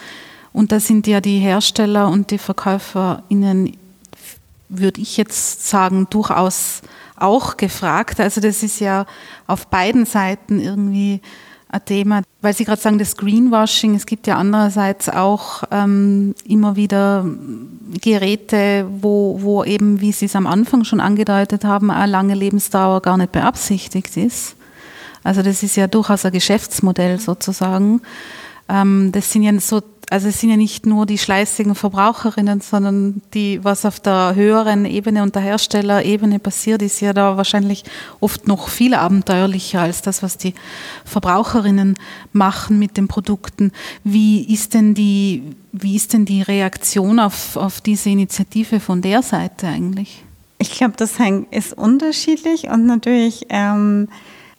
[0.52, 3.76] Und da sind ja die Hersteller und die VerkäuferInnen,
[4.70, 6.82] würde ich jetzt sagen, durchaus
[7.16, 8.20] auch gefragt.
[8.20, 9.06] Also das ist ja
[9.48, 11.22] auf beiden Seiten irgendwie
[11.74, 16.76] ein Thema, weil Sie gerade sagen, das Greenwashing, es gibt ja andererseits auch ähm, immer
[16.76, 17.26] wieder
[18.02, 23.02] Geräte, wo, wo eben, wie Sie es am Anfang schon angedeutet haben, eine lange Lebensdauer
[23.02, 24.56] gar nicht beabsichtigt ist.
[25.24, 28.02] Also das ist ja durchaus ein Geschäftsmodell sozusagen.
[28.70, 29.82] Ähm, das sind ja so
[30.14, 34.86] also es sind ja nicht nur die schleißigen Verbraucherinnen, sondern die, was auf der höheren
[34.86, 37.84] Ebene und der Herstellerebene passiert, ist ja da wahrscheinlich
[38.20, 40.54] oft noch viel abenteuerlicher als das, was die
[41.04, 41.96] Verbraucherinnen
[42.32, 43.72] machen mit den Produkten.
[44.04, 49.24] Wie ist denn die, wie ist denn die Reaktion auf, auf diese Initiative von der
[49.24, 50.24] Seite eigentlich?
[50.60, 51.14] Ich glaube, das
[51.50, 54.10] ist unterschiedlich und natürlich ähm,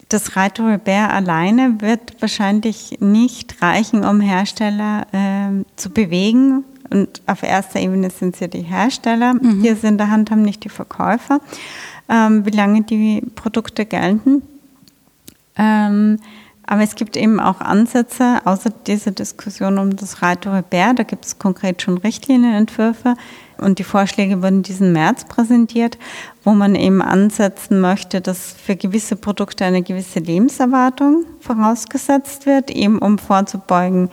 [0.09, 6.63] das to Repair alleine wird wahrscheinlich nicht reichen, um Hersteller äh, zu bewegen.
[6.89, 9.63] Und auf erster Ebene sind es ja die Hersteller, mhm.
[9.63, 11.39] die es in der Hand haben, nicht die Verkäufer,
[12.07, 14.43] ähm, wie lange die Produkte gelten.
[15.57, 16.19] Ähm,
[16.67, 21.25] aber es gibt eben auch Ansätze, außer dieser Diskussion um das to Repair, da gibt
[21.25, 23.15] es konkret schon Richtlinienentwürfe,
[23.57, 25.97] und die Vorschläge wurden diesen März präsentiert,
[26.43, 32.99] wo man eben ansetzen möchte, dass für gewisse Produkte eine gewisse Lebenserwartung vorausgesetzt wird, eben
[32.99, 34.09] um vorzubeugen,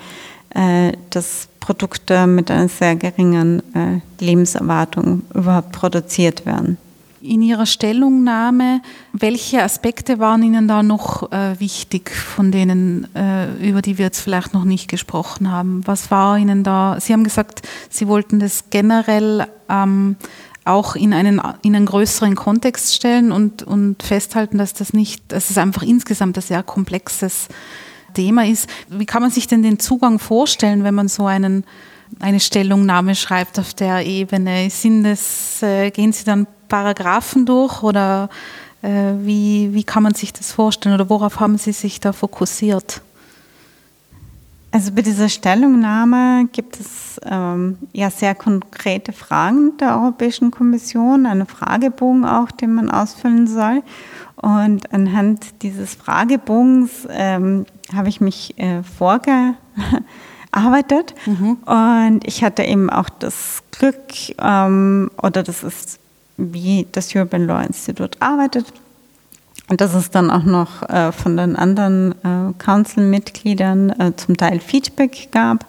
[0.54, 6.78] äh, dass Produkte mit einer sehr geringen äh, Lebenserwartung überhaupt produziert werden
[7.22, 13.80] in Ihrer Stellungnahme, welche Aspekte waren Ihnen da noch äh, wichtig, von denen, äh, über
[13.80, 15.82] die wir jetzt vielleicht noch nicht gesprochen haben?
[15.86, 16.98] Was war Ihnen da?
[17.00, 20.16] Sie haben gesagt, Sie wollten das generell ähm,
[20.64, 25.50] auch in einen, in einen größeren Kontext stellen und, und festhalten, dass das nicht, dass
[25.50, 27.48] es einfach insgesamt ein sehr komplexes
[28.14, 28.68] Thema ist.
[28.88, 31.64] Wie kann man sich denn den Zugang vorstellen, wenn man so einen
[32.20, 34.68] eine Stellungnahme schreibt auf der Ebene?
[34.70, 38.28] Sind es, äh, gehen Sie dann Paragraphen durch oder
[38.82, 43.02] äh, wie, wie kann man sich das vorstellen oder worauf haben Sie sich da fokussiert?
[44.74, 51.46] Also bei dieser Stellungnahme gibt es ähm, ja sehr konkrete Fragen der Europäischen Kommission, einen
[51.46, 53.82] Fragebogen auch, den man ausfüllen soll.
[54.36, 58.82] Und anhand dieses Fragebogens ähm, habe ich mich äh,
[60.52, 61.14] vorgearbeitet.
[61.26, 61.58] Mhm.
[61.64, 63.96] Und ich hatte eben auch das Glück,
[64.38, 65.98] ähm, oder das ist
[66.36, 68.72] wie das European Law Institute arbeitet.
[69.68, 74.60] Und dass es dann auch noch äh, von den anderen äh, Council-Mitgliedern äh, zum Teil
[74.60, 75.64] Feedback gab,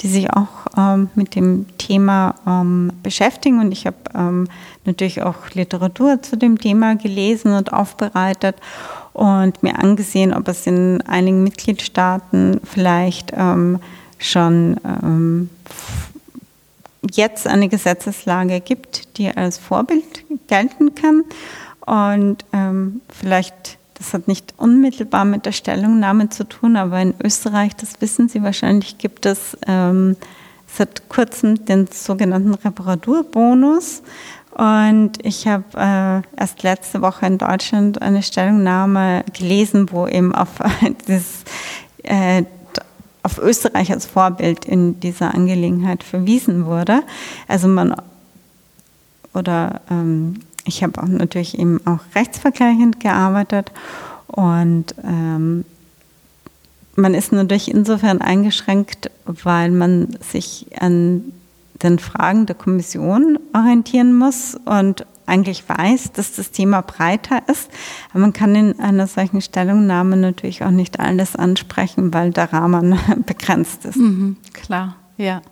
[0.00, 3.60] die sich auch ähm, mit dem Thema ähm, beschäftigen.
[3.60, 4.48] Und ich habe ähm,
[4.84, 8.56] natürlich auch Literatur zu dem Thema gelesen und aufbereitet
[9.12, 13.78] und mir angesehen, ob es in einigen Mitgliedstaaten vielleicht ähm,
[14.18, 15.50] schon ähm,
[17.10, 21.24] jetzt eine Gesetzeslage gibt, die als Vorbild gelten kann.
[21.86, 27.76] Und ähm, vielleicht, das hat nicht unmittelbar mit der Stellungnahme zu tun, aber in Österreich,
[27.76, 30.16] das wissen Sie wahrscheinlich, gibt es ähm,
[30.66, 34.02] seit kurzem den sogenannten Reparaturbonus.
[34.56, 40.48] Und ich habe äh, erst letzte Woche in Deutschland eine Stellungnahme gelesen, wo eben auf
[41.06, 41.44] dieses
[42.02, 42.44] äh,
[43.26, 47.02] auf Österreich als Vorbild in dieser Angelegenheit verwiesen wurde.
[47.48, 47.94] Also man
[49.34, 53.72] oder ähm, ich habe auch natürlich eben auch rechtsvergleichend gearbeitet
[54.28, 55.64] und ähm,
[56.94, 61.32] man ist natürlich insofern eingeschränkt, weil man sich an
[61.82, 67.70] den Fragen der Kommission orientieren muss und eigentlich weiß, dass das Thema breiter ist.
[68.10, 72.98] Aber man kann in einer solchen Stellungnahme natürlich auch nicht alles ansprechen, weil der Rahmen
[73.26, 73.96] begrenzt ist.
[73.96, 75.42] Mhm, klar, ja.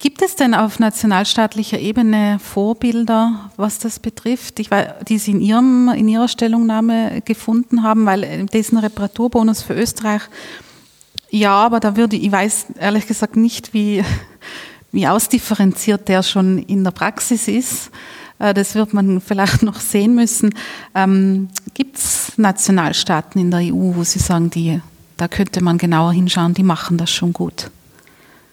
[0.00, 5.40] Gibt es denn auf nationalstaatlicher Ebene Vorbilder, was das betrifft, ich weiß, die Sie in,
[5.40, 8.04] Ihrem, in Ihrer Stellungnahme gefunden haben?
[8.04, 10.22] Weil diesen Reparaturbonus für Österreich,
[11.30, 14.04] ja, aber da würde ich weiß ehrlich gesagt nicht, wie,
[14.92, 17.90] wie ausdifferenziert der schon in der Praxis ist.
[18.38, 20.54] Äh, das wird man vielleicht noch sehen müssen.
[20.94, 24.80] Ähm, Gibt es Nationalstaaten in der EU, wo Sie sagen, die,
[25.16, 27.70] da könnte man genauer hinschauen, die machen das schon gut?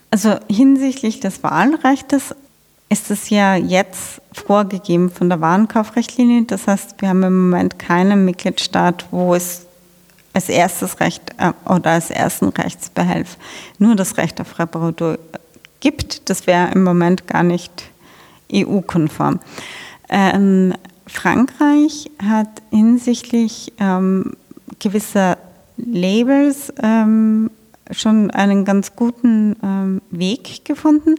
[0.09, 2.35] Also hinsichtlich des Wahlrechts
[2.89, 6.43] ist es ja jetzt vorgegeben von der Warenkaufrichtlinie.
[6.43, 9.65] Das heißt, wir haben im Moment keinen Mitgliedstaat, wo es
[10.33, 13.37] als erstes Recht äh, oder als ersten Rechtsbehelf
[13.79, 15.19] nur das Recht auf Reparatur
[15.79, 16.29] gibt.
[16.29, 17.90] Das wäre im Moment gar nicht
[18.53, 19.39] EU-konform.
[20.09, 20.73] Ähm,
[21.07, 24.33] Frankreich hat hinsichtlich ähm,
[24.79, 25.37] gewisser
[25.77, 27.51] Labels ähm,
[27.91, 31.15] schon einen ganz guten ähm, Weg gefunden.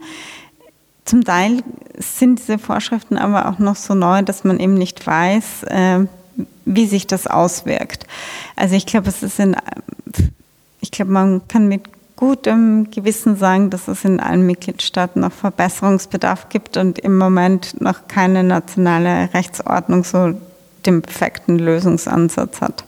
[1.05, 1.63] Zum Teil
[1.99, 6.07] sind diese Vorschriften aber auch noch so neu, dass man eben nicht weiß, äh,
[6.65, 8.07] wie sich das auswirkt.
[8.57, 9.57] Also ich glaube, es ist in,
[10.81, 11.83] ich glaube, man kann mit
[12.23, 18.07] gutem Gewissen sagen, dass es in allen Mitgliedstaaten noch Verbesserungsbedarf gibt und im Moment noch
[18.07, 20.33] keine nationale Rechtsordnung so
[20.87, 22.85] den perfekten Lösungsansatz hat.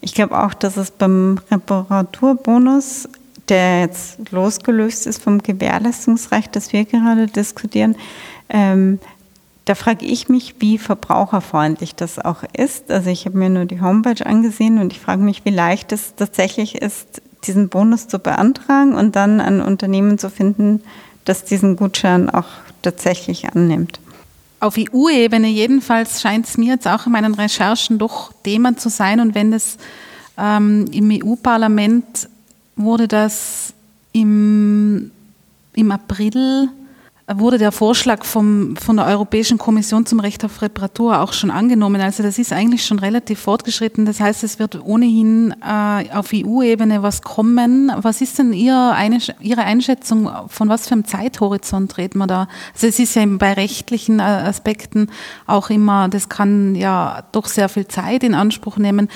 [0.00, 3.08] Ich glaube auch, dass es beim Reparaturbonus
[3.48, 7.94] der jetzt losgelöst ist vom Gewährleistungsrecht, das wir gerade diskutieren,
[8.48, 8.98] ähm,
[9.64, 12.90] da frage ich mich, wie verbraucherfreundlich das auch ist.
[12.90, 16.14] Also ich habe mir nur die Homepage angesehen und ich frage mich, wie leicht es
[16.16, 20.82] tatsächlich ist, diesen Bonus zu beantragen und dann ein Unternehmen zu finden,
[21.24, 22.48] das diesen Gutschein auch
[22.82, 24.00] tatsächlich annimmt.
[24.60, 29.20] Auf EU-Ebene jedenfalls scheint es mir jetzt auch in meinen Recherchen doch Thema zu sein.
[29.20, 29.78] Und wenn das
[30.36, 32.28] ähm, im EU-Parlament
[32.76, 33.72] wurde das
[34.12, 35.10] im,
[35.74, 36.68] im April
[37.36, 42.00] wurde der Vorschlag vom, von der Europäischen Kommission zum Recht auf Reparatur auch schon angenommen.
[42.00, 44.04] Also das ist eigentlich schon relativ fortgeschritten.
[44.04, 47.92] Das heißt, es wird ohnehin äh, auf EU-Ebene was kommen.
[47.96, 52.48] Was ist denn Ihr, eine, Ihre Einschätzung, von was für einem Zeithorizont reden wir da?
[52.74, 55.08] Also es ist ja bei rechtlichen äh, Aspekten
[55.46, 59.08] auch immer, das kann ja doch sehr viel Zeit in Anspruch nehmen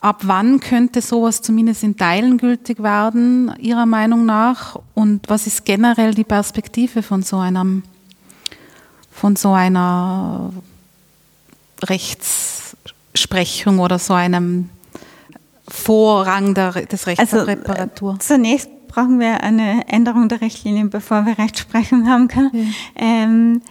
[0.00, 4.78] ab wann könnte sowas zumindest in Teilen gültig werden, Ihrer Meinung nach?
[4.94, 7.82] Und was ist generell die Perspektive von so einem,
[9.10, 10.52] von so einer
[11.82, 14.70] Rechtsprechung oder so einem
[15.68, 18.18] Vorrang der, des Rechts also, auf Reparatur?
[18.20, 22.50] Zunächst brauchen wir eine Änderung der Richtlinie, bevor wir Rechtsprechung haben können.
[22.52, 22.62] Ja.
[22.96, 23.62] Ähm,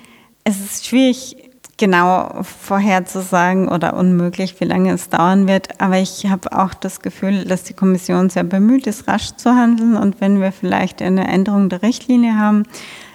[0.44, 1.36] es ist schwierig,
[1.78, 5.80] genau vorherzusagen oder unmöglich, wie lange es dauern wird.
[5.80, 9.96] Aber ich habe auch das Gefühl, dass die Kommission sehr bemüht ist, rasch zu handeln.
[9.96, 12.64] Und wenn wir vielleicht eine Änderung der Richtlinie haben,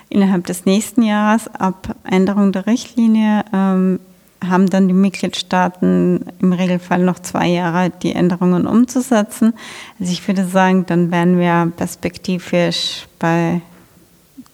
[0.09, 3.99] innerhalb des nächsten Jahres, ab Änderung der Richtlinie, ähm,
[4.49, 9.55] haben dann die Mitgliedstaaten im Regelfall noch zwei Jahre, die Änderungen umzusetzen.
[10.01, 13.61] Also ich würde sagen, dann wären wir perspektivisch bei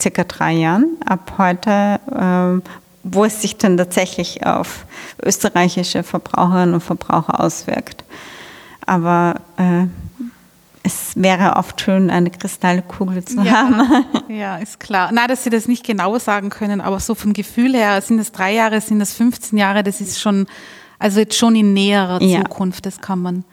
[0.00, 2.62] circa drei Jahren ab heute, ähm,
[3.10, 4.86] wo es sich dann tatsächlich auf
[5.22, 8.04] österreichische Verbraucherinnen und Verbraucher auswirkt.
[8.86, 9.86] Aber äh,
[10.82, 14.04] es wäre oft schön, eine Kristallkugel zu ja, haben.
[14.28, 15.10] Ja, ist klar.
[15.12, 18.32] Na, dass Sie das nicht genau sagen können, aber so vom Gefühl her, sind es
[18.32, 20.46] drei Jahre, sind es 15 Jahre, das ist schon,
[20.98, 22.42] also jetzt schon in näherer ja.
[22.42, 23.44] Zukunft, das kann man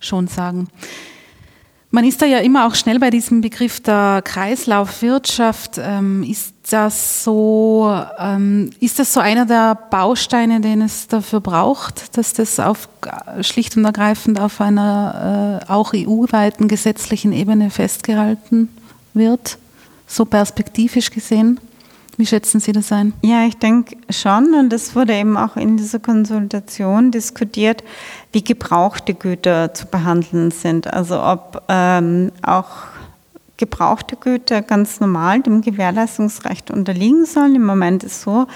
[0.00, 0.68] schon sagen.
[1.94, 5.78] Man ist da ja immer auch schnell bei diesem Begriff der Kreislaufwirtschaft.
[5.78, 7.88] Ähm, ist das so,
[8.18, 12.88] ähm, ist das so einer der Bausteine, den es dafür braucht, dass das auf,
[13.42, 18.70] schlicht und ergreifend auf einer äh, auch EU-weiten gesetzlichen Ebene festgehalten
[19.12, 19.56] wird,
[20.08, 21.60] so perspektivisch gesehen?
[22.16, 23.12] Wie schätzen Sie das ein?
[23.22, 24.54] Ja, ich denke schon.
[24.54, 27.82] Und es wurde eben auch in dieser Konsultation diskutiert,
[28.32, 30.92] wie gebrauchte Güter zu behandeln sind.
[30.92, 32.68] Also ob ähm, auch
[33.56, 37.56] gebrauchte Güter ganz normal dem Gewährleistungsrecht unterliegen sollen.
[37.56, 38.46] Im Moment ist so,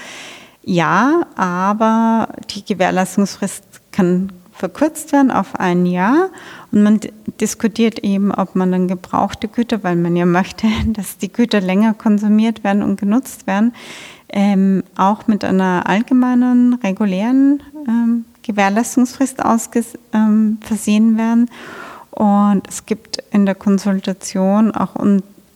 [0.63, 6.29] ja, aber die Gewährleistungsfrist kann verkürzt werden auf ein Jahr.
[6.71, 6.99] Und man
[7.39, 11.93] diskutiert eben, ob man dann gebrauchte Güter, weil man ja möchte, dass die Güter länger
[11.95, 13.73] konsumiert werden und genutzt werden,
[14.31, 19.37] ähm, auch mit einer allgemeinen, regulären ähm, Gewährleistungsfrist
[20.13, 21.49] ähm, versehen werden.
[22.11, 24.95] Und es gibt in der Konsultation auch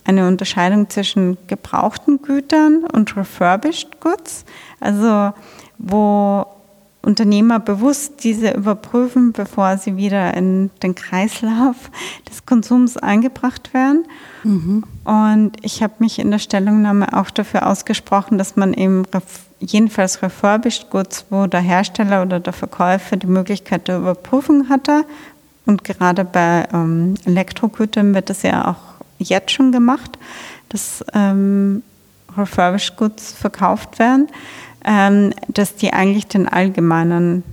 [0.06, 4.45] eine Unterscheidung zwischen gebrauchten Gütern und refurbished goods,
[4.80, 5.34] also
[5.78, 6.45] wo
[7.06, 11.76] Unternehmer bewusst diese überprüfen, bevor sie wieder in den Kreislauf
[12.30, 14.06] des Konsums eingebracht werden.
[14.43, 14.84] Mhm.
[15.04, 19.04] Und ich habe mich in der Stellungnahme auch dafür ausgesprochen, dass man eben
[19.60, 25.04] jedenfalls refurbished Goods, wo der Hersteller oder der Verkäufer die Möglichkeit der Überprüfung hatte.
[25.66, 30.18] Und gerade bei ähm, Elektrogütern wird das ja auch jetzt schon gemacht,
[30.70, 31.84] dass ähm,
[32.38, 34.30] refurbished Goods verkauft werden
[34.84, 37.43] dass die eigentlich den allgemeinen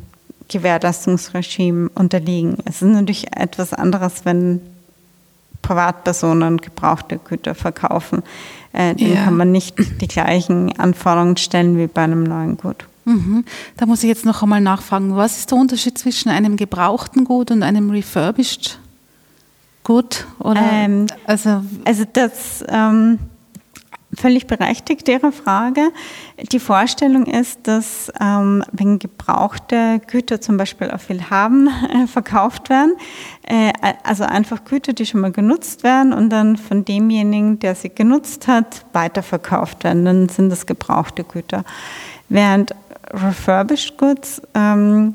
[0.48, 2.58] Gewährleistungsregime unterliegen.
[2.64, 4.60] Es ist natürlich etwas anderes, wenn
[5.62, 8.22] Privatpersonen gebrauchte Güter verkaufen.
[8.72, 9.24] Äh, denen ja.
[9.24, 12.86] kann man nicht die gleichen Anforderungen stellen wie bei einem neuen Gut.
[13.04, 13.44] Mhm.
[13.76, 17.50] Da muss ich jetzt noch einmal nachfragen, was ist der Unterschied zwischen einem gebrauchten Gut
[17.50, 18.78] und einem refurbished
[19.82, 20.26] Gut?
[20.38, 22.64] Oder, ähm, also, also das...
[22.68, 23.18] Ähm,
[24.14, 25.92] völlig berechtigt, Ihre Frage.
[26.52, 32.94] Die Vorstellung ist, dass ähm, wenn gebrauchte Güter zum Beispiel auf Willhaben äh, verkauft werden,
[33.46, 37.90] äh, also einfach Güter, die schon mal genutzt werden und dann von demjenigen, der sie
[37.90, 41.64] genutzt hat, weiterverkauft werden, dann sind das gebrauchte Güter.
[42.28, 42.74] Während
[43.12, 45.14] Refurbished Goods ähm,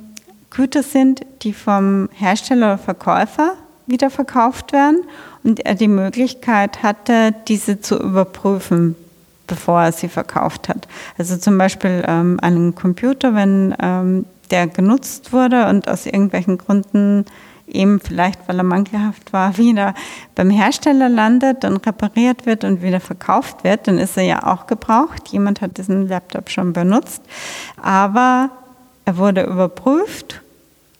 [0.49, 3.55] Güter sind, die vom Hersteller oder Verkäufer
[3.87, 5.03] wieder verkauft werden
[5.45, 8.95] und er die Möglichkeit hatte, diese zu überprüfen,
[9.45, 10.87] bevor er sie verkauft hat.
[11.17, 17.25] Also zum Beispiel ähm, einen Computer, wenn ähm, der genutzt wurde und aus irgendwelchen Gründen
[17.67, 19.93] eben vielleicht, weil er mangelhaft war, wieder
[20.33, 24.65] beim Hersteller landet, dann repariert wird und wieder verkauft wird, dann ist er ja auch
[24.65, 25.29] gebraucht.
[25.29, 27.21] Jemand hat diesen Laptop schon benutzt,
[27.81, 28.49] aber
[29.05, 30.41] er wurde überprüft,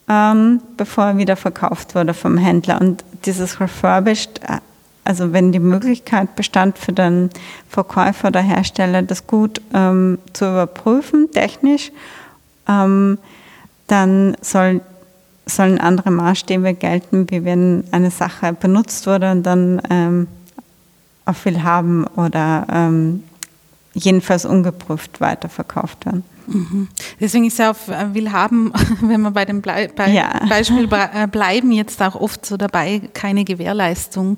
[0.08, 2.80] ähm, bevor er wieder verkauft wurde vom Händler.
[2.80, 4.60] Und dieses Refurbished, äh,
[5.04, 7.30] also wenn die Möglichkeit bestand für den
[7.70, 11.92] Verkäufer oder Hersteller, das gut ähm, zu überprüfen, technisch,
[12.68, 13.18] ähm,
[13.88, 14.82] dann soll,
[15.46, 20.28] sollen andere Maßstäbe gelten, wie wenn eine Sache benutzt wurde und dann ähm,
[21.26, 23.24] auf Willhaben oder ähm,
[23.96, 26.24] jedenfalls ungeprüft weiterverkauft werden.
[26.48, 26.90] Mhm.
[27.20, 28.72] Deswegen ist ja auf äh, Willhaben,
[29.02, 30.30] wenn wir bei dem Blei bei ja.
[30.48, 34.38] Beispiel äh, bleiben, jetzt auch oft so dabei, keine Gewährleistung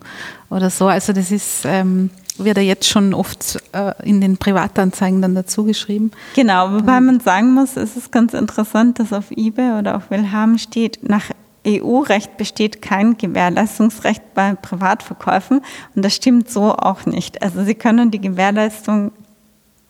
[0.50, 0.88] oder so.
[0.88, 5.66] Also das ist, ähm, wird ja jetzt schon oft äh, in den Privatanzeigen dann dazu
[5.66, 6.12] geschrieben.
[6.36, 10.60] Genau, wobei man sagen muss, es ist ganz interessant, dass auf eBay oder auf Willhaben
[10.60, 11.26] steht, nach
[11.68, 15.62] EU-Recht besteht kein Gewährleistungsrecht bei Privatverkäufen
[15.96, 17.42] und das stimmt so auch nicht.
[17.42, 19.12] Also Sie können die Gewährleistung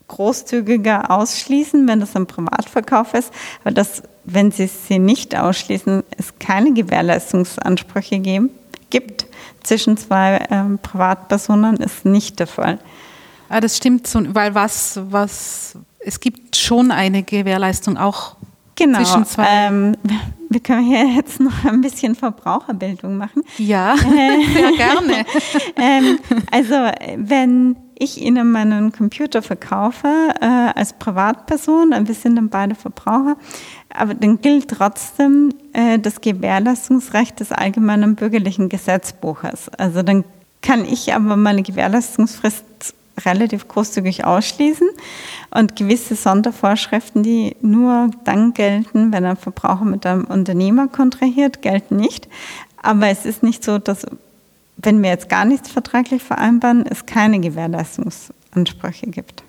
[0.08, 3.32] großzügiger ausschließen, wenn das ein Privatverkauf ist.
[3.62, 8.50] Aber das, wenn Sie sie nicht ausschließen, es keine Gewährleistungsansprüche geben,
[8.90, 9.26] gibt
[9.62, 12.78] zwischen zwei ähm, Privatpersonen, ist nicht der Fall.
[13.48, 18.36] Ah, das stimmt, so, weil was, was, es gibt schon eine Gewährleistung auch
[18.76, 19.46] genau, zwischen zwei.
[19.48, 19.96] Ähm,
[20.50, 23.42] wir können hier jetzt noch ein bisschen Verbraucherbildung machen.
[23.58, 23.96] Ja,
[24.54, 25.24] sehr gerne.
[25.76, 26.18] ähm,
[26.50, 26.74] also
[27.16, 30.08] wenn ich Ihnen meinen Computer verkaufe
[30.40, 33.36] äh, als Privatperson, wir sind dann beide Verbraucher,
[33.90, 39.68] aber dann gilt trotzdem äh, das Gewährleistungsrecht des allgemeinen bürgerlichen Gesetzbuches.
[39.70, 40.24] Also dann
[40.62, 42.64] kann ich aber meine Gewährleistungsfrist
[43.24, 44.88] relativ großzügig ausschließen
[45.50, 51.96] und gewisse Sondervorschriften, die nur dann gelten, wenn ein Verbraucher mit einem Unternehmer kontrahiert, gelten
[51.96, 52.28] nicht.
[52.80, 54.06] Aber es ist nicht so, dass
[54.78, 59.42] wenn wir jetzt gar nichts vertraglich vereinbaren, es keine Gewährleistungsansprüche gibt.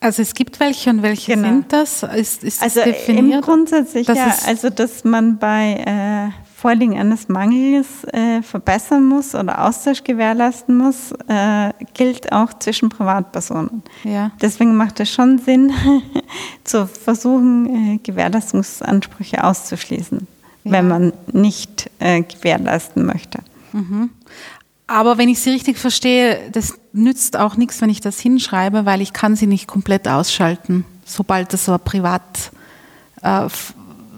[0.00, 1.48] Also es gibt welche und welche genau.
[1.48, 2.02] sind das?
[2.02, 3.36] Ist, ist also das definiert?
[3.36, 9.64] Im grundsätzlich ja, also dass man bei äh, Vorliegen eines Mangels äh, verbessern muss oder
[9.64, 13.82] Austausch gewährleisten muss, äh, gilt auch zwischen Privatpersonen.
[14.04, 14.30] Ja.
[14.40, 15.72] Deswegen macht es schon Sinn,
[16.64, 20.28] zu versuchen, äh, Gewährleistungsansprüche auszuschließen
[20.66, 20.72] ja.
[20.72, 23.40] wenn man nicht äh, gewährleisten möchte.
[23.72, 24.10] Mhm.
[24.86, 29.00] Aber wenn ich Sie richtig verstehe, das nützt auch nichts, wenn ich das hinschreibe, weil
[29.00, 32.52] ich kann sie nicht komplett ausschalten, sobald das so ein Privat
[33.22, 33.48] äh,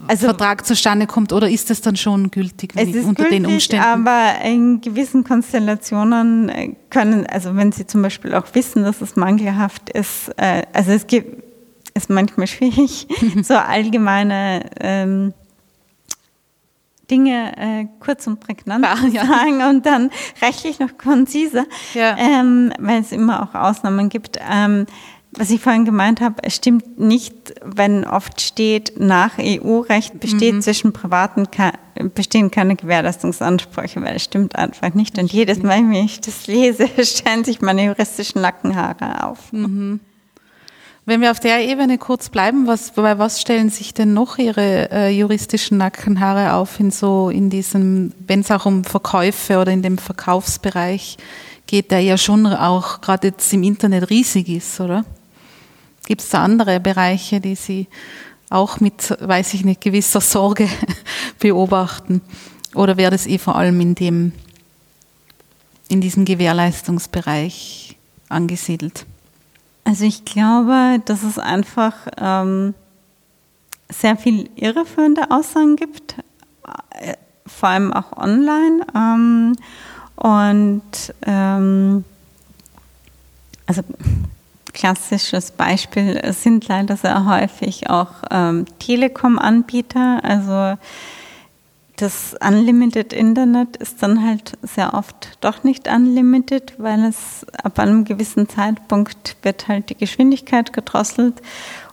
[0.09, 3.47] also, Vertrag zustande kommt oder ist das dann schon gültig es ist unter gültig, den
[3.47, 3.85] Umständen?
[3.85, 9.17] Aber in gewissen Konstellationen äh, können, also wenn Sie zum Beispiel auch wissen, dass es
[9.17, 11.43] mangelhaft ist, äh, also es gibt,
[11.95, 13.07] ist manchmal schwierig,
[13.43, 15.35] so allgemeine ähm,
[17.11, 19.27] Dinge äh, kurz und prägnant ja, ja.
[19.27, 20.11] sagen und dann
[20.43, 22.17] rechtlich noch konziser, ja.
[22.19, 24.39] ähm, weil es immer auch Ausnahmen gibt.
[24.51, 24.87] Ähm,
[25.33, 30.63] was ich vorhin gemeint habe, es stimmt nicht, wenn oft steht, nach EU-Recht besteht mhm.
[30.63, 31.47] zwischen Privaten
[32.15, 35.19] bestehen keine Gewährleistungsansprüche, weil es stimmt einfach nicht.
[35.19, 39.53] Und jedes Mal, wenn ich das lese, stellen sich meine juristischen Nackenhaare auf.
[39.53, 40.01] Mhm.
[41.09, 44.91] Wenn wir auf der Ebene kurz bleiben, was, bei was stellen sich denn noch Ihre
[44.91, 49.81] äh, juristischen Nackenhaare auf in so in diesem, wenn es auch um Verkäufe oder in
[49.81, 51.17] dem Verkaufsbereich
[51.67, 55.07] geht, der ja schon auch gerade jetzt im Internet riesig ist, oder?
[56.07, 57.87] Gibt es da andere Bereiche, die Sie
[58.51, 60.69] auch mit, weiß ich nicht, gewisser Sorge
[61.39, 62.21] beobachten?
[62.75, 64.33] Oder wäre das eh vor allem in dem,
[65.89, 67.97] in diesem Gewährleistungsbereich
[68.29, 69.07] angesiedelt?
[69.89, 72.75] Also ich glaube, dass es einfach ähm,
[73.89, 76.17] sehr viel irreführende Aussagen gibt,
[76.91, 77.15] äh,
[77.47, 78.87] vor allem auch online.
[78.95, 79.57] Ähm,
[80.17, 80.83] und
[81.25, 82.05] ähm,
[83.67, 83.83] also
[84.75, 90.23] klassisches Beispiel sind leider sehr häufig auch ähm, Telekom-Anbieter.
[90.23, 90.79] Also
[91.99, 98.05] das Unlimited Internet ist dann halt sehr oft doch nicht unlimited, weil es ab einem
[98.05, 101.43] gewissen Zeitpunkt wird halt die Geschwindigkeit gedrosselt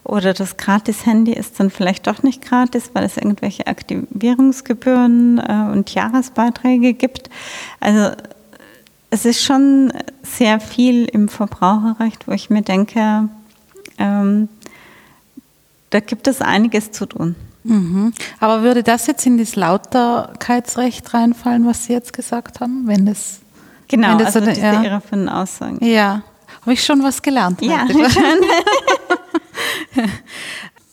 [0.04, 5.92] oder das Gratis-Handy ist dann vielleicht doch nicht gratis, weil es irgendwelche Aktivierungsgebühren äh, und
[5.92, 7.28] Jahresbeiträge gibt.
[7.80, 8.14] Also
[9.10, 9.92] es ist schon
[10.22, 13.28] sehr viel im Verbraucherrecht, wo ich mir denke,
[13.98, 14.48] ähm,
[15.90, 17.34] da gibt es einiges zu tun.
[17.66, 18.12] Mhm.
[18.40, 23.40] Aber würde das jetzt in das Lauterkeitsrecht reinfallen, was Sie jetzt gesagt haben, wenn das
[23.88, 24.82] Genau, wenn das also so, diese ja.
[24.82, 25.84] irreführenden Aussagen.
[25.84, 26.22] Ja,
[26.62, 27.62] habe ich schon was gelernt.
[27.62, 27.86] Ja,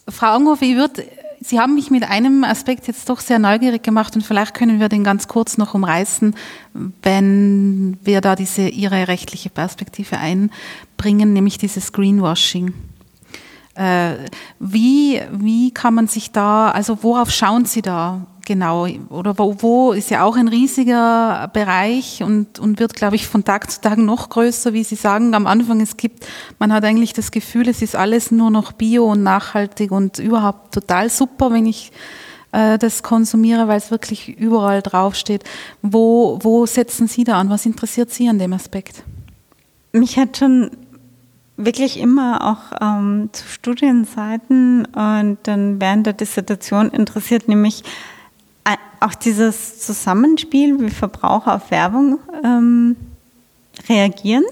[0.09, 1.03] Frau Anghoff, ich würde
[1.45, 4.87] Sie haben mich mit einem Aspekt jetzt doch sehr neugierig gemacht und vielleicht können wir
[4.87, 6.35] den ganz kurz noch umreißen,
[7.01, 12.73] wenn wir da diese Ihre rechtliche Perspektive einbringen, nämlich dieses Greenwashing.
[13.75, 14.15] Äh,
[14.59, 18.87] wie, wie kann man sich da, also worauf schauen Sie da genau?
[19.09, 23.43] Oder wo, wo ist ja auch ein riesiger Bereich und, und wird, glaube ich, von
[23.43, 25.33] Tag zu Tag noch größer, wie Sie sagen.
[25.33, 26.25] Am Anfang, es gibt,
[26.59, 30.73] man hat eigentlich das Gefühl, es ist alles nur noch bio und nachhaltig und überhaupt
[30.73, 31.91] total super, wenn ich
[32.51, 35.43] äh, das konsumiere, weil es wirklich überall draufsteht.
[35.81, 37.49] Wo, wo setzen Sie da an?
[37.49, 39.03] Was interessiert Sie an dem Aspekt?
[39.93, 40.71] Mich hat schon
[41.57, 47.83] wirklich immer auch ähm, zu Studienzeiten und dann während der Dissertation interessiert nämlich
[48.65, 52.95] äh, auch dieses Zusammenspiel, wie Verbraucher auf Werbung ähm,
[53.87, 54.45] reagieren.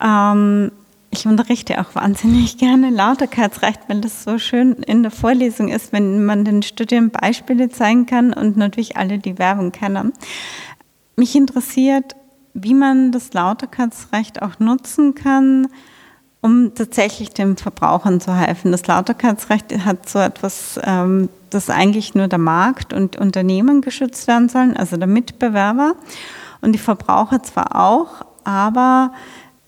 [0.00, 0.70] Ähm,
[1.10, 6.24] ich unterrichte auch wahnsinnig gerne Lauterkeitsrecht, weil das so schön in der Vorlesung ist, wenn
[6.24, 10.12] man den Studierenden Beispiele zeigen kann und natürlich alle die Werbung kennen.
[11.16, 12.16] Mich interessiert,
[12.54, 15.68] wie man das Lauterkeitsrecht auch nutzen kann,
[16.42, 18.72] um tatsächlich den Verbrauchern zu helfen.
[18.72, 24.48] Das Lauterkeitsrecht hat so etwas, ähm, das eigentlich nur der Markt und Unternehmen geschützt werden
[24.48, 25.94] sollen, also der Mitbewerber
[26.60, 29.12] und die Verbraucher zwar auch, aber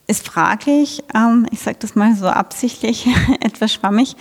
[0.07, 3.09] ist fraglich, ähm, ich sage das mal so absichtlich,
[3.41, 4.17] etwas schwammig,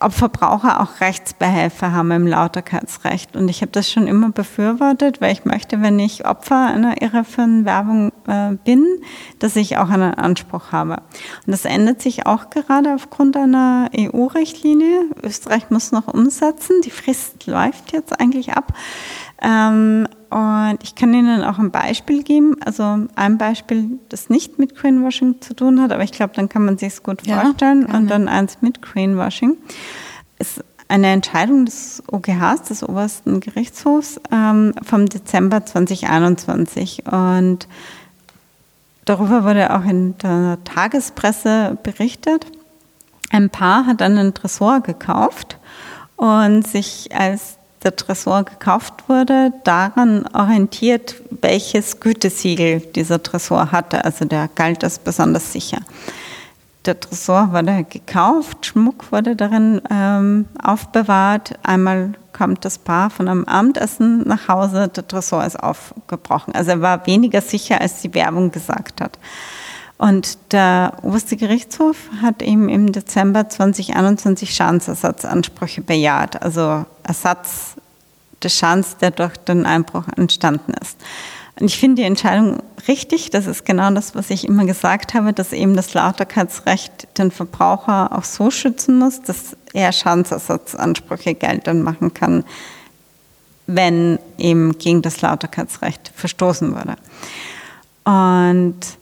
[0.00, 3.36] ob Verbraucher auch Rechtsbehelfe haben im Lauterkeitsrecht.
[3.36, 7.64] Und ich habe das schon immer befürwortet, weil ich möchte, wenn ich Opfer einer irreführenden
[7.64, 8.86] Werbung äh, bin,
[9.38, 10.96] dass ich auch einen Anspruch habe.
[11.46, 15.06] Und das ändert sich auch gerade aufgrund einer EU-Richtlinie.
[15.22, 16.80] Österreich muss noch umsetzen.
[16.84, 18.72] Die Frist läuft jetzt eigentlich ab.
[19.42, 24.76] Ähm, und ich kann Ihnen auch ein Beispiel geben, also ein Beispiel, das nicht mit
[24.76, 27.86] Greenwashing zu tun hat, aber ich glaube, dann kann man sich es gut vorstellen.
[27.88, 29.56] Ja, und dann eins mit Greenwashing.
[30.38, 37.04] Ist eine Entscheidung des OGHs, des obersten Gerichtshofs, ähm, vom Dezember 2021.
[37.10, 37.66] Und
[39.04, 42.46] darüber wurde auch in der Tagespresse berichtet.
[43.30, 45.58] Ein Paar hat einen Tresor gekauft
[46.16, 54.04] und sich als der Tresor gekauft wurde, daran orientiert, welches Gütesiegel dieser Tresor hatte.
[54.04, 55.78] Also der galt als besonders sicher.
[56.84, 61.52] Der Tresor wurde gekauft, Schmuck wurde darin ähm, aufbewahrt.
[61.62, 66.54] Einmal kommt das Paar von einem Abendessen nach Hause, der Tresor ist aufgebrochen.
[66.54, 69.18] Also er war weniger sicher, als die Werbung gesagt hat.
[70.02, 77.71] Und der oberste Gerichtshof hat ihm im Dezember 2021 Schadensersatzansprüche bejaht, also Ersatz
[78.44, 80.98] des Schadens, der durch den Einbruch entstanden ist.
[81.60, 83.30] Und ich finde die Entscheidung richtig.
[83.30, 88.16] Das ist genau das, was ich immer gesagt habe, dass eben das Lauterkeitsrecht den Verbraucher
[88.16, 92.44] auch so schützen muss, dass er Schadensersatzansprüche geltend machen kann,
[93.66, 96.96] wenn eben gegen das Lauterkeitsrecht verstoßen wurde.
[98.04, 98.98] Und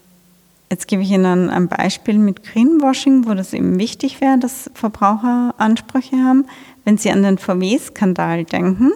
[0.73, 5.53] Jetzt gebe ich Ihnen ein Beispiel mit Greenwashing, wo das eben wichtig wäre, dass Verbraucher
[5.59, 6.47] Ansprüche haben.
[6.85, 8.93] Wenn Sie an den VW-Skandal denken,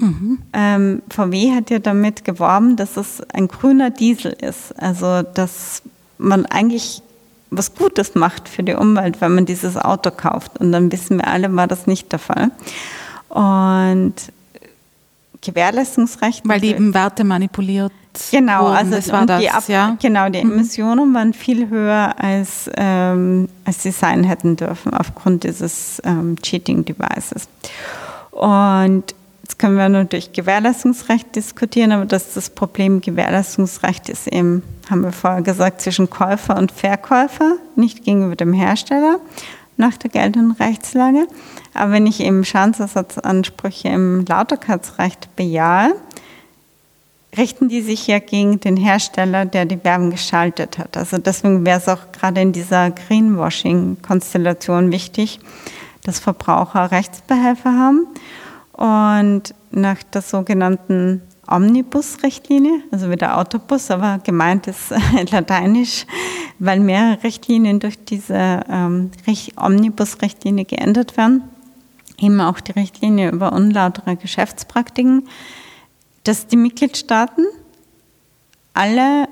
[0.00, 0.38] mhm.
[0.52, 4.78] ähm, VW hat ja damit geworben, dass es ein grüner Diesel ist.
[4.80, 5.82] Also, dass
[6.18, 7.02] man eigentlich
[7.50, 10.58] was Gutes macht für die Umwelt, wenn man dieses Auto kauft.
[10.58, 12.50] Und dann wissen wir alle, war das nicht der Fall.
[13.28, 14.14] Und
[15.40, 16.46] Gewährleistungsrecht.
[16.48, 17.92] Weil die eben Werte manipuliert
[18.30, 19.96] Genau, also das war das, die Ab ja.
[20.00, 20.52] Genau, die mhm.
[20.52, 27.48] Emissionen waren viel höher, als, ähm, als sie sein hätten dürfen, aufgrund dieses ähm, Cheating-Devices.
[28.32, 29.14] Und
[29.50, 35.10] jetzt können wir natürlich Gewährleistungsrecht diskutieren, aber das, das Problem Gewährleistungsrecht ist eben, haben wir
[35.10, 39.18] vorher gesagt, zwischen Käufer und Verkäufer, nicht gegenüber dem Hersteller
[39.76, 41.26] nach der geltenden Rechtslage.
[41.74, 45.96] Aber wenn ich eben Schadensersatzansprüche im Lauterkeitsrecht bejahe,
[47.36, 50.96] richten die sich ja gegen den Hersteller, der die Werbung geschaltet hat.
[50.96, 55.40] Also deswegen wäre es auch gerade in dieser Greenwashing-Konstellation wichtig,
[56.04, 58.06] dass Verbraucher Rechtsbehelfe haben
[58.80, 64.92] und nach der sogenannten Omnibus-Richtlinie, also wie der Autobus, aber gemeint ist
[65.30, 66.06] lateinisch,
[66.58, 69.10] weil mehrere Richtlinien durch diese ähm,
[69.56, 71.42] Omnibus-Richtlinie geändert werden,
[72.18, 75.28] eben auch die Richtlinie über unlautere Geschäftspraktiken
[76.24, 77.46] dass die Mitgliedstaaten
[78.74, 79.28] alle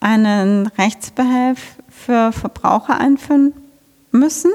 [0.00, 3.52] einen Rechtsbehelf für Verbraucher einführen
[4.10, 4.50] müssen,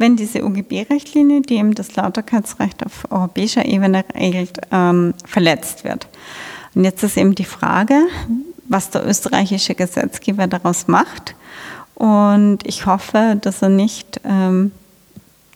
[0.00, 6.08] wenn diese UGB-Richtlinie, die eben das Lauterkeitsrecht auf europäischer Ebene regelt, ähm, verletzt wird.
[6.74, 8.06] Und jetzt ist eben die Frage,
[8.66, 11.34] was der österreichische Gesetzgeber daraus macht.
[11.94, 14.72] Und ich hoffe, dass er nicht ähm,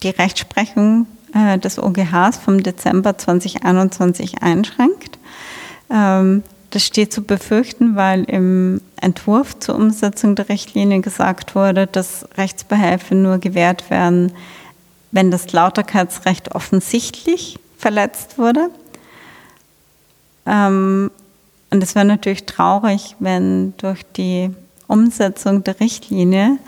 [0.02, 5.18] die Rechtsprechung äh, des OGHs vom Dezember 2021 einschränkt.
[5.90, 6.42] Ähm,
[6.74, 13.14] das steht zu befürchten, weil im Entwurf zur Umsetzung der Richtlinie gesagt wurde, dass Rechtsbehelfe
[13.14, 14.32] nur gewährt werden,
[15.12, 18.70] wenn das Lauterkeitsrecht offensichtlich verletzt wurde.
[20.46, 21.12] Ähm,
[21.70, 24.50] und es wäre natürlich traurig, wenn durch die
[24.88, 26.58] Umsetzung der Richtlinie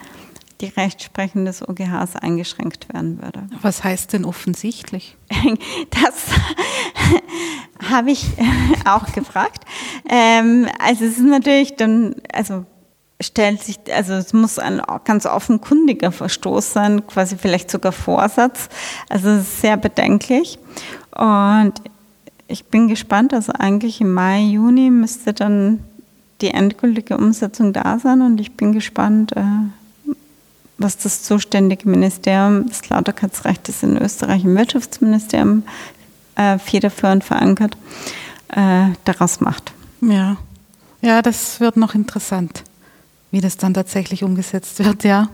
[0.61, 3.47] die Rechtsprechung des OGHs eingeschränkt werden würde.
[3.63, 5.17] Was heißt denn offensichtlich?
[5.91, 6.27] Das
[7.91, 8.27] habe ich
[8.85, 9.65] auch gefragt.
[10.09, 12.65] Ähm, also es ist natürlich dann, also
[13.21, 18.69] stellt sich, also es muss ein ganz offenkundiger Verstoß sein, quasi vielleicht sogar Vorsatz.
[19.09, 20.59] Also es ist sehr bedenklich.
[21.15, 21.75] Und
[22.49, 25.81] ich bin gespannt, also eigentlich im Mai, Juni müsste dann
[26.41, 29.43] die endgültige Umsetzung da sein und ich bin gespannt, äh,
[30.79, 35.63] was das zuständige Ministerium des Lauterkeitsrechts in Österreich im Wirtschaftsministerium
[36.37, 37.77] äh, federführend verankert,
[38.49, 39.73] äh, daraus macht.
[40.03, 40.37] Ja.
[41.01, 42.63] ja, das wird noch interessant,
[43.31, 45.29] wie das dann tatsächlich umgesetzt wird, ja.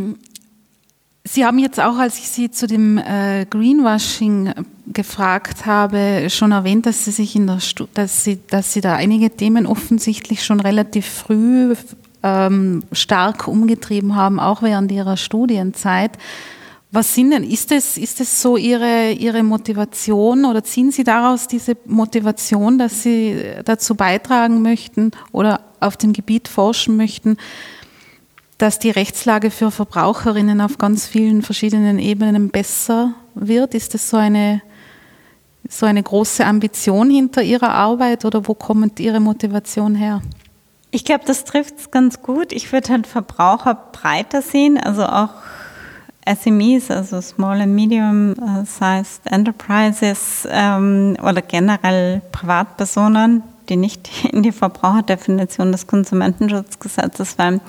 [1.37, 4.55] Sie haben jetzt auch, als ich Sie zu dem äh, Greenwashing
[4.87, 8.95] gefragt habe, schon erwähnt, dass Sie sich in der Stu dass Sie, dass Sie da
[8.95, 11.75] einige Themen offensichtlich schon relativ früh
[12.23, 16.13] ähm, stark umgetrieben haben, auch während Ihrer Studienzeit.
[16.89, 21.45] Was sind denn, ist es, ist es so Ihre, Ihre Motivation oder ziehen Sie daraus
[21.45, 27.37] diese Motivation, dass Sie dazu beitragen möchten oder auf dem Gebiet forschen möchten,
[28.57, 33.73] dass die Rechtslage für Verbraucherinnen auf ganz vielen verschiedenen Ebenen besser wird?
[33.73, 34.61] Ist das so eine,
[35.69, 40.21] so eine große Ambition hinter Ihrer Arbeit oder wo kommt Ihre Motivation her?
[40.89, 42.51] Ich glaube, das trifft es ganz gut.
[42.51, 45.29] Ich würde halt Verbraucher breiter sehen, also auch
[46.27, 48.35] SMEs, also Small and Medium
[48.65, 57.61] Sized Enterprises ähm, oder generell Privatpersonen, die nicht in die Verbraucherdefinition des Konsumentenschutzgesetzes fallen.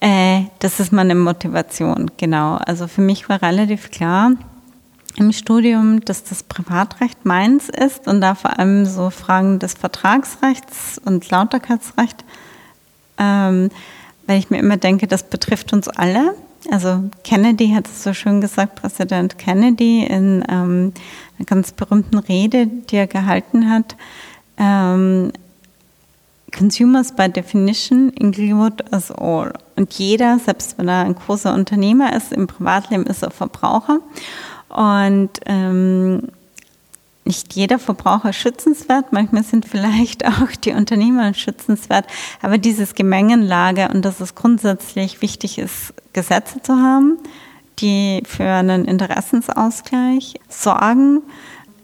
[0.00, 2.56] Äh, das ist meine Motivation, genau.
[2.56, 4.32] Also für mich war relativ klar
[5.16, 11.00] im Studium, dass das Privatrecht meins ist und da vor allem so Fragen des Vertragsrechts
[11.04, 12.24] und Lauterkeitsrecht,
[13.18, 13.70] ähm,
[14.26, 16.34] weil ich mir immer denke, das betrifft uns alle.
[16.70, 20.92] Also Kennedy hat es so schön gesagt, Präsident Kennedy in ähm,
[21.38, 23.96] einer ganz berühmten Rede, die er gehalten hat.
[24.58, 25.32] Ähm,
[26.52, 29.52] Consumers by definition include us all.
[29.76, 34.00] Und jeder, selbst wenn er ein großer Unternehmer ist, im Privatleben ist er Verbraucher.
[34.68, 36.28] Und ähm,
[37.24, 42.06] nicht jeder Verbraucher ist schützenswert, manchmal sind vielleicht auch die Unternehmer schützenswert,
[42.40, 47.18] aber dieses Gemengenlage und dass es grundsätzlich wichtig ist, Gesetze zu haben,
[47.80, 51.22] die für einen Interessensausgleich sorgen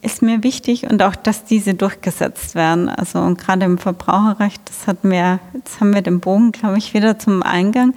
[0.03, 2.89] ist mir wichtig und auch, dass diese durchgesetzt werden.
[2.89, 6.93] Also und gerade im Verbraucherrecht, das hat mir, jetzt haben wir den Bogen, glaube ich,
[6.93, 7.95] wieder zum Eingang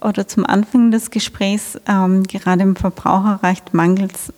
[0.00, 1.78] oder zum Anfang des Gesprächs.
[1.86, 4.32] Ähm, gerade im Verbraucherrecht mangelt es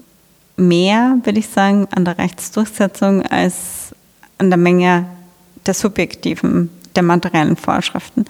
[0.57, 3.95] mehr, würde ich sagen, an der Rechtsdurchsetzung als
[4.39, 5.07] an der Menge
[5.67, 8.25] der subjektiven, der materiellen Vorschriften.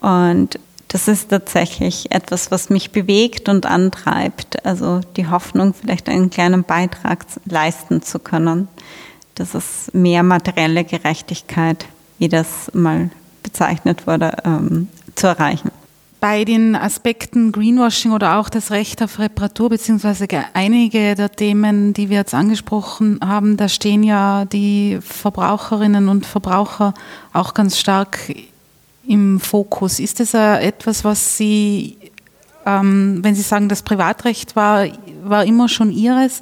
[0.00, 0.58] Und
[0.92, 4.66] das ist tatsächlich etwas, was mich bewegt und antreibt.
[4.66, 8.68] Also die Hoffnung, vielleicht einen kleinen Beitrag leisten zu können.
[9.34, 11.86] Das ist mehr materielle Gerechtigkeit,
[12.18, 13.08] wie das mal
[13.42, 15.70] bezeichnet wurde, ähm, zu erreichen.
[16.20, 22.10] Bei den Aspekten Greenwashing oder auch das Recht auf Reparatur, beziehungsweise einige der Themen, die
[22.10, 26.92] wir jetzt angesprochen haben, da stehen ja die Verbraucherinnen und Verbraucher
[27.32, 28.30] auch ganz stark
[29.06, 29.98] im Fokus?
[29.98, 31.98] Ist das etwas, was Sie,
[32.66, 34.86] ähm, wenn Sie sagen, das Privatrecht war,
[35.24, 36.40] war immer schon Ihres,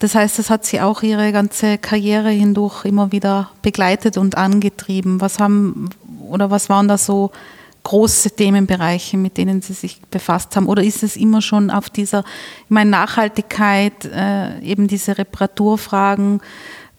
[0.00, 5.20] das heißt, das hat Sie auch Ihre ganze Karriere hindurch immer wieder begleitet und angetrieben.
[5.20, 5.90] Was haben
[6.26, 7.32] oder was waren da so
[7.82, 10.66] große Themenbereiche, mit denen Sie sich befasst haben?
[10.66, 12.20] Oder ist es immer schon auf dieser,
[12.64, 16.40] ich meine, Nachhaltigkeit, äh, eben diese Reparaturfragen,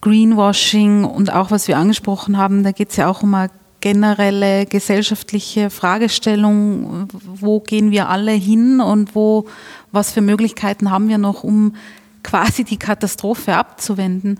[0.01, 3.49] Greenwashing und auch was wir angesprochen haben, da geht es ja auch um eine
[3.81, 9.45] generelle gesellschaftliche Fragestellung, wo gehen wir alle hin und wo,
[9.91, 11.75] was für Möglichkeiten haben wir noch, um
[12.23, 14.39] quasi die Katastrophe abzuwenden.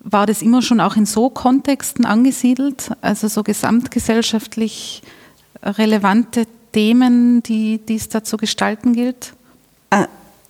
[0.00, 5.02] War das immer schon auch in so Kontexten angesiedelt, also so gesamtgesellschaftlich
[5.62, 9.34] relevante Themen, die, die es da zu gestalten gilt?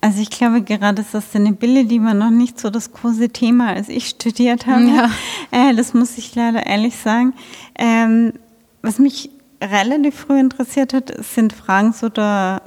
[0.03, 4.67] Also ich glaube, gerade Sustainability war noch nicht so das große Thema, als ich studiert
[4.67, 4.83] habe.
[4.83, 5.09] Ja.
[5.51, 7.33] Äh, das muss ich leider ehrlich sagen.
[7.79, 8.33] Ähm,
[8.81, 9.29] was mich
[9.61, 12.61] relativ früh interessiert hat, sind Fragen so der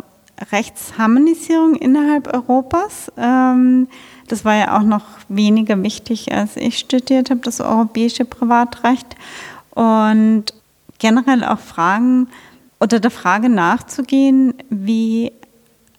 [0.50, 3.12] Rechtsharmonisierung innerhalb Europas.
[3.18, 3.88] Ähm,
[4.28, 9.14] das war ja auch noch weniger wichtig, als ich studiert habe, das europäische Privatrecht.
[9.74, 10.44] Und
[10.98, 12.28] generell auch Fragen
[12.80, 15.32] oder der Frage nachzugehen, wie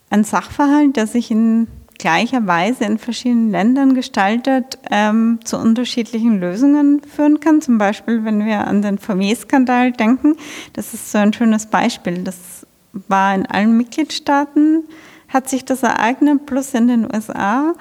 [0.10, 7.02] ein Sachverhalt, der sich in gleicher Weise in verschiedenen Ländern gestaltet, ähm, zu unterschiedlichen Lösungen
[7.02, 7.62] führen kann.
[7.62, 10.36] Zum Beispiel, wenn wir an den VW-Skandal denken,
[10.74, 12.24] das ist so ein schönes Beispiel.
[12.24, 12.68] Das
[13.08, 14.84] war in allen Mitgliedstaaten,
[15.28, 17.74] hat sich das ereignet, plus in den USA.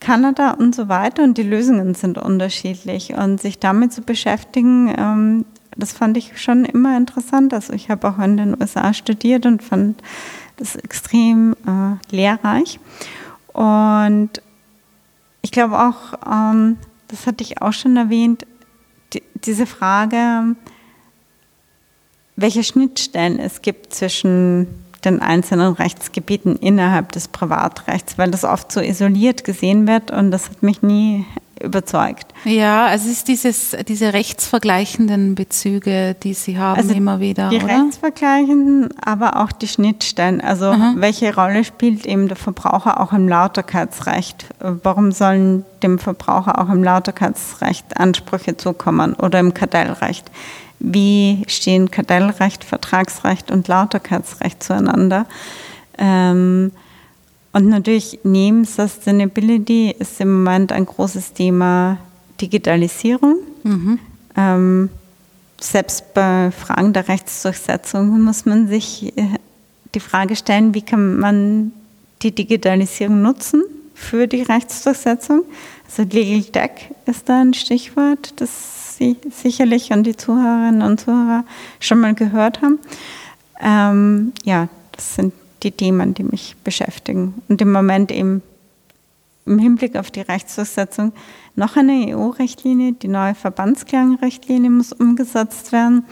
[0.00, 5.44] Kanada und so weiter und die Lösungen sind unterschiedlich und sich damit zu beschäftigen, ähm,
[5.76, 7.54] das fand ich schon immer interessant.
[7.54, 10.02] Also ich habe auch in den USA studiert und fand
[10.60, 12.78] das extrem äh, lehrreich.
[13.52, 14.30] Und
[15.42, 16.76] ich glaube auch, ähm,
[17.08, 18.46] das hatte ich auch schon erwähnt,
[19.12, 20.54] die, diese Frage,
[22.36, 24.68] welche Schnittstellen es gibt zwischen
[25.04, 30.50] den einzelnen Rechtsgebieten innerhalb des Privatrechts, weil das oft so isoliert gesehen wird und das
[30.50, 31.24] hat mich nie
[31.62, 32.32] überzeugt.
[32.44, 37.50] Ja, also es ist dieses, diese rechtsvergleichenden Bezüge, die Sie haben also immer wieder.
[37.50, 37.66] Die oder?
[37.66, 40.40] rechtsvergleichenden, aber auch die Schnittstellen.
[40.40, 40.94] Also Aha.
[40.96, 44.46] welche Rolle spielt eben der Verbraucher auch im Lauterkeitsrecht?
[44.58, 50.30] Warum sollen dem Verbraucher auch im Lauterkeitsrecht Ansprüche zukommen oder im Kartellrecht?
[50.78, 55.26] Wie stehen Kartellrecht, Vertragsrecht und Lauterkeitsrecht zueinander?
[55.98, 56.72] Ähm,
[57.52, 61.98] und natürlich neben Sustainability ist im Moment ein großes Thema
[62.40, 63.36] Digitalisierung.
[63.64, 63.98] Mhm.
[64.36, 64.88] Ähm,
[65.60, 69.26] selbst bei Fragen der Rechtsdurchsetzung muss man sich äh,
[69.94, 71.72] die Frage stellen, wie kann man
[72.22, 75.42] die Digitalisierung nutzen für die Rechtsdurchsetzung.
[75.86, 81.44] Also Legal Deck ist da ein Stichwort, das Sie sicherlich und die Zuhörerinnen und Zuhörer
[81.80, 82.78] schon mal gehört haben.
[83.60, 85.32] Ähm, ja, das sind
[85.62, 87.34] die Themen, die mich beschäftigen.
[87.48, 88.42] Und im Moment eben
[89.46, 91.12] im Hinblick auf die Rechtsdurchsetzung
[91.56, 96.04] noch eine EU-Richtlinie, die neue Verbandsklagenrichtlinie muss umgesetzt werden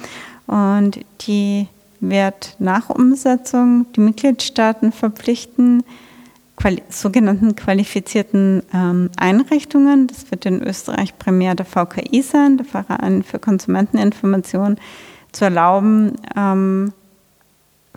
[0.46, 1.68] und die
[2.00, 5.82] wird nach Umsetzung die Mitgliedstaaten verpflichten,
[6.56, 13.22] quali sogenannten qualifizierten ähm, Einrichtungen, das wird in Österreich primär der VKI sein, der Verein
[13.22, 14.76] für Konsumenteninformation,
[15.32, 16.92] zu erlauben, ähm,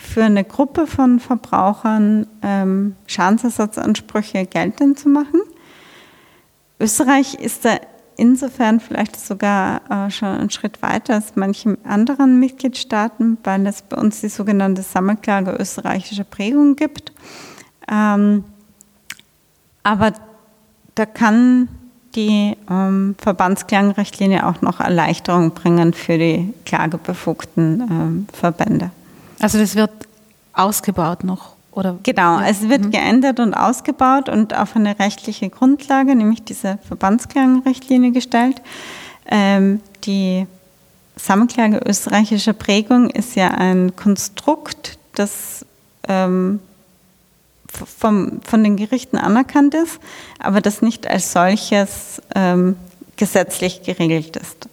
[0.01, 5.41] für eine Gruppe von Verbrauchern ähm, Schadensersatzansprüche geltend zu machen.
[6.79, 7.77] Österreich ist da
[8.17, 13.97] insofern vielleicht sogar äh, schon einen Schritt weiter als manche anderen Mitgliedstaaten, weil es bei
[13.97, 17.11] uns die sogenannte Sammelklage österreichischer Prägung gibt.
[17.89, 18.43] Ähm,
[19.83, 20.13] aber
[20.95, 21.67] da kann
[22.15, 28.91] die ähm, Verbandsklagenrichtlinie auch noch Erleichterung bringen für die klagebefugten ähm, Verbände.
[29.41, 29.91] Also das wird
[30.53, 31.97] ausgebaut noch, oder?
[32.03, 32.47] Genau, ja.
[32.47, 32.91] es wird mhm.
[32.91, 38.61] geändert und ausgebaut und auf eine rechtliche Grundlage, nämlich diese Verbandsklagenrichtlinie gestellt.
[39.25, 40.45] Ähm, die
[41.15, 45.65] Sammelklage österreichischer Prägung ist ja ein Konstrukt, das
[46.07, 46.59] ähm,
[47.67, 49.99] vom, von den Gerichten anerkannt ist,
[50.39, 52.75] aber das nicht als solches ähm,
[53.15, 54.67] gesetzlich geregelt ist.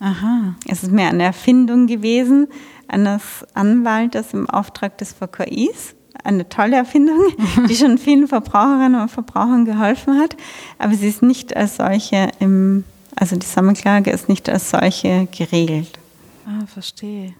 [0.00, 0.54] Aha.
[0.66, 2.48] Es ist mehr eine Erfindung gewesen,
[2.90, 5.94] eines Anwaltes im Auftrag des VKIs.
[6.22, 7.18] Eine tolle Erfindung,
[7.68, 10.36] die schon vielen Verbraucherinnen und Verbrauchern geholfen hat.
[10.78, 12.84] Aber sie ist nicht als solche im,
[13.16, 15.98] also die Sammelklage ist nicht als solche geregelt.
[16.46, 17.34] Ah, verstehe.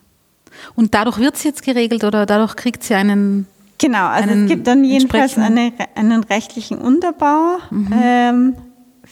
[0.75, 3.47] Und dadurch wird sie jetzt geregelt oder dadurch kriegt sie einen
[3.81, 7.57] Genau, also es gibt dann jedenfalls eine, einen rechtlichen Unterbau.
[7.71, 7.95] Mhm.
[7.95, 8.57] Ähm,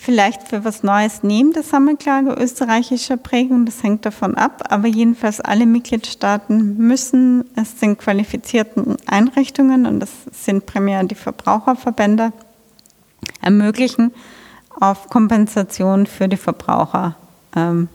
[0.01, 5.40] vielleicht für was Neues neben der Sammelklage österreichischer Prägung, das hängt davon ab, aber jedenfalls
[5.40, 12.32] alle Mitgliedstaaten müssen es den qualifizierten Einrichtungen, und das sind primär die Verbraucherverbände,
[13.42, 14.12] ermöglichen,
[14.80, 17.16] auf Kompensation für die Verbraucher
[17.57, 17.88] ähm,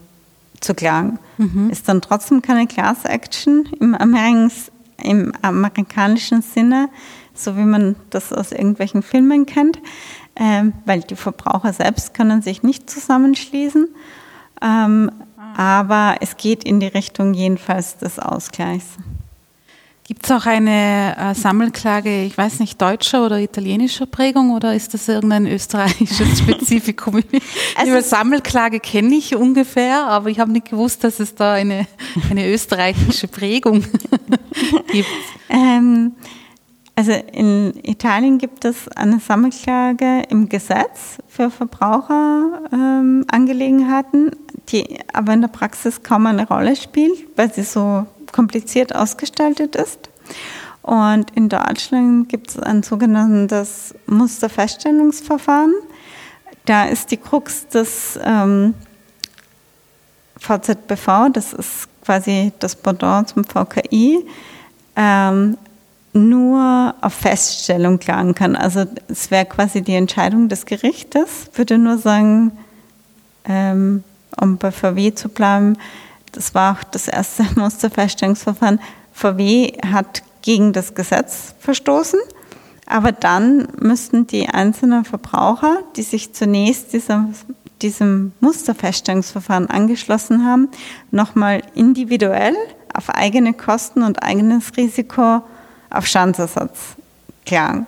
[0.59, 1.19] zu klagen.
[1.37, 1.69] Mhm.
[1.69, 6.89] Ist dann trotzdem keine Class Action im, Amerikans, im amerikanischen Sinne,
[7.33, 9.79] so wie man das aus irgendwelchen Filmen kennt,
[10.35, 13.87] weil die Verbraucher selbst können sich nicht zusammenschließen.
[14.61, 15.11] Ähm,
[15.55, 18.85] aber es geht in die Richtung jedenfalls des Ausgleichs.
[20.05, 24.93] Gibt es auch eine äh, Sammelklage, ich weiß nicht, deutscher oder italienischer Prägung oder ist
[24.93, 27.23] das irgendein österreichisches Spezifikum?
[27.77, 31.87] also, Sammelklage kenne ich ungefähr, aber ich habe nicht gewusst, dass es da eine,
[32.29, 33.85] eine österreichische Prägung
[34.91, 35.07] gibt.
[35.47, 36.11] Ähm,
[36.95, 44.31] also in Italien gibt es eine Sammelklage im Gesetz für Verbraucherangelegenheiten, ähm,
[44.69, 50.11] die aber in der Praxis kaum eine Rolle spielt, weil sie so kompliziert ausgestaltet ist.
[50.83, 55.73] Und in Deutschland gibt es ein sogenanntes Musterfeststellungsverfahren.
[56.65, 58.75] Da ist die Krux des ähm,
[60.37, 64.25] VZBV, das ist quasi das Pendant zum VKI,
[64.95, 65.57] ähm,
[66.13, 68.55] nur auf Feststellung klagen kann.
[68.55, 72.51] Also es wäre quasi die Entscheidung des Gerichtes, würde nur sagen,
[73.45, 74.03] ähm,
[74.39, 75.77] um bei VW zu bleiben,
[76.31, 78.79] das war auch das erste Musterfeststellungsverfahren,
[79.11, 82.19] VW hat gegen das Gesetz verstoßen,
[82.85, 87.29] aber dann müssten die einzelnen Verbraucher, die sich zunächst dieser,
[87.81, 90.69] diesem Musterfeststellungsverfahren angeschlossen haben,
[91.11, 92.55] nochmal individuell
[92.93, 95.41] auf eigene Kosten und eigenes Risiko
[95.93, 96.95] auf Schadensersatz
[97.45, 97.85] klagen.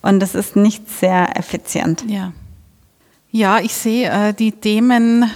[0.00, 2.04] Und das ist nicht sehr effizient.
[2.06, 2.32] Ja,
[3.30, 5.30] ja ich sehe, äh, die Themen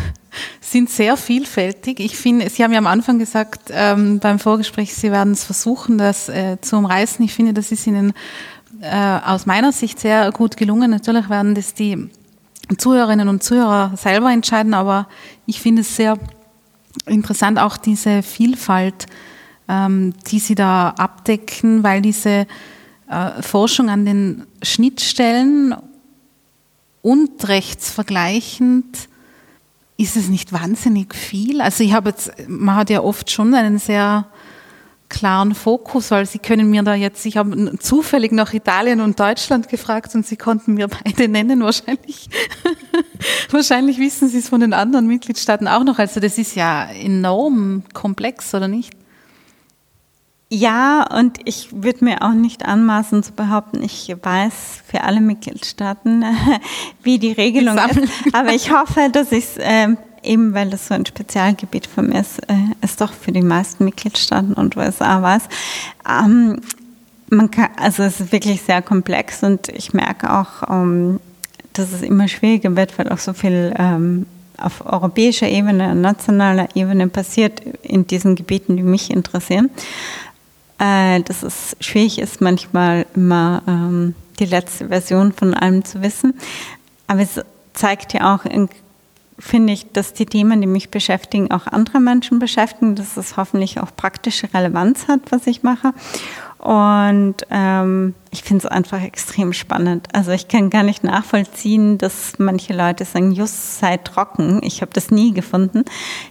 [0.60, 2.00] sind sehr vielfältig.
[2.00, 5.96] Ich finde, Sie haben ja am Anfang gesagt, ähm, beim Vorgespräch, Sie werden es versuchen,
[5.96, 7.24] das äh, zu umreißen.
[7.24, 8.12] Ich finde, das ist Ihnen
[8.80, 10.90] äh, aus meiner Sicht sehr gut gelungen.
[10.90, 12.10] Natürlich werden das die
[12.76, 15.08] Zuhörerinnen und Zuhörer selber entscheiden, aber
[15.46, 16.18] ich finde es sehr
[17.06, 19.29] interessant, auch diese Vielfalt, ähm,
[20.30, 22.46] die Sie da abdecken, weil diese
[23.08, 25.74] äh, Forschung an den Schnittstellen
[27.02, 29.08] und rechtsvergleichend
[29.96, 31.60] ist es nicht wahnsinnig viel?
[31.60, 34.26] Also ich habe jetzt, man hat ja oft schon einen sehr
[35.10, 39.68] klaren Fokus, weil Sie können mir da jetzt, ich habe zufällig nach Italien und Deutschland
[39.68, 42.30] gefragt und Sie konnten mir beide nennen wahrscheinlich.
[43.50, 45.98] wahrscheinlich wissen Sie es von den anderen Mitgliedstaaten auch noch.
[45.98, 48.99] Also das ist ja enorm komplex, oder nicht?
[50.52, 56.24] Ja, und ich würde mir auch nicht anmaßen zu behaupten, ich weiß für alle Mitgliedstaaten,
[57.04, 58.34] wie die Regelung ist.
[58.34, 59.94] Aber ich hoffe, dass ich es, äh,
[60.24, 63.84] eben weil das so ein Spezialgebiet von mir ist, äh, es doch für die meisten
[63.84, 65.44] Mitgliedstaaten und USA weiß.
[66.08, 66.60] Ähm,
[67.28, 71.20] man kann, also es ist wirklich sehr komplex und ich merke auch, ähm,
[71.74, 74.26] dass es immer schwieriger wird, weil auch so viel ähm,
[74.58, 79.70] auf europäischer Ebene, nationaler Ebene passiert in diesen Gebieten, die mich interessieren
[80.80, 86.34] äh, dass es schwierig ist, manchmal immer ähm, die letzte Version von allem zu wissen.
[87.06, 87.40] Aber es
[87.74, 88.44] zeigt ja auch,
[89.38, 93.80] finde ich, dass die Themen, die mich beschäftigen, auch andere Menschen beschäftigen, dass es hoffentlich
[93.80, 95.92] auch praktische Relevanz hat, was ich mache.
[96.58, 100.08] Und ähm, ich finde es einfach extrem spannend.
[100.12, 104.60] Also ich kann gar nicht nachvollziehen, dass manche Leute sagen, just sei trocken.
[104.62, 105.84] Ich habe das nie gefunden.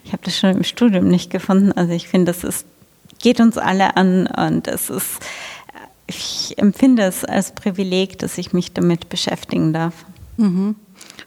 [0.03, 1.71] Ich habe das schon im Studium nicht gefunden.
[1.71, 2.65] Also ich finde, das ist
[3.21, 5.19] geht uns alle an und es ist,
[6.07, 9.93] ich empfinde es als Privileg, dass ich mich damit beschäftigen darf.
[10.37, 10.75] Mhm.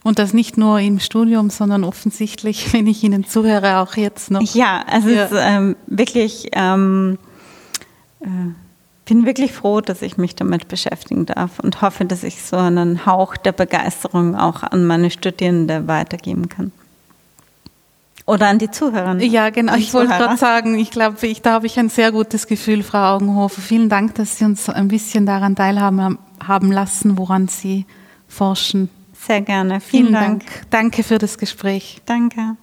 [0.03, 4.43] Und das nicht nur im Studium, sondern offensichtlich, wenn ich Ihnen zuhöre, auch jetzt noch.
[4.55, 5.25] Ja, also ja.
[5.25, 7.19] es ist ähm, wirklich, ähm,
[8.21, 8.27] äh,
[9.05, 13.07] bin wirklich froh, dass ich mich damit beschäftigen darf und hoffe, dass ich so einen
[13.07, 16.73] Hauch der Begeisterung auch an meine Studierende weitergeben kann.
[18.27, 19.17] Oder an die Zuhörer.
[19.21, 19.75] Ja, genau.
[19.75, 23.15] Ich wollte gerade sagen, ich glaube, ich, da habe ich ein sehr gutes Gefühl, Frau
[23.15, 23.61] Augenhofer.
[23.61, 27.87] Vielen Dank, dass Sie uns ein bisschen daran teilhaben haben lassen, woran Sie
[28.29, 28.89] forschen.
[29.27, 29.81] Sehr gerne.
[29.81, 30.47] Vielen, Vielen Dank.
[30.47, 30.71] Dank.
[30.71, 32.01] Danke für das Gespräch.
[32.07, 32.57] Danke.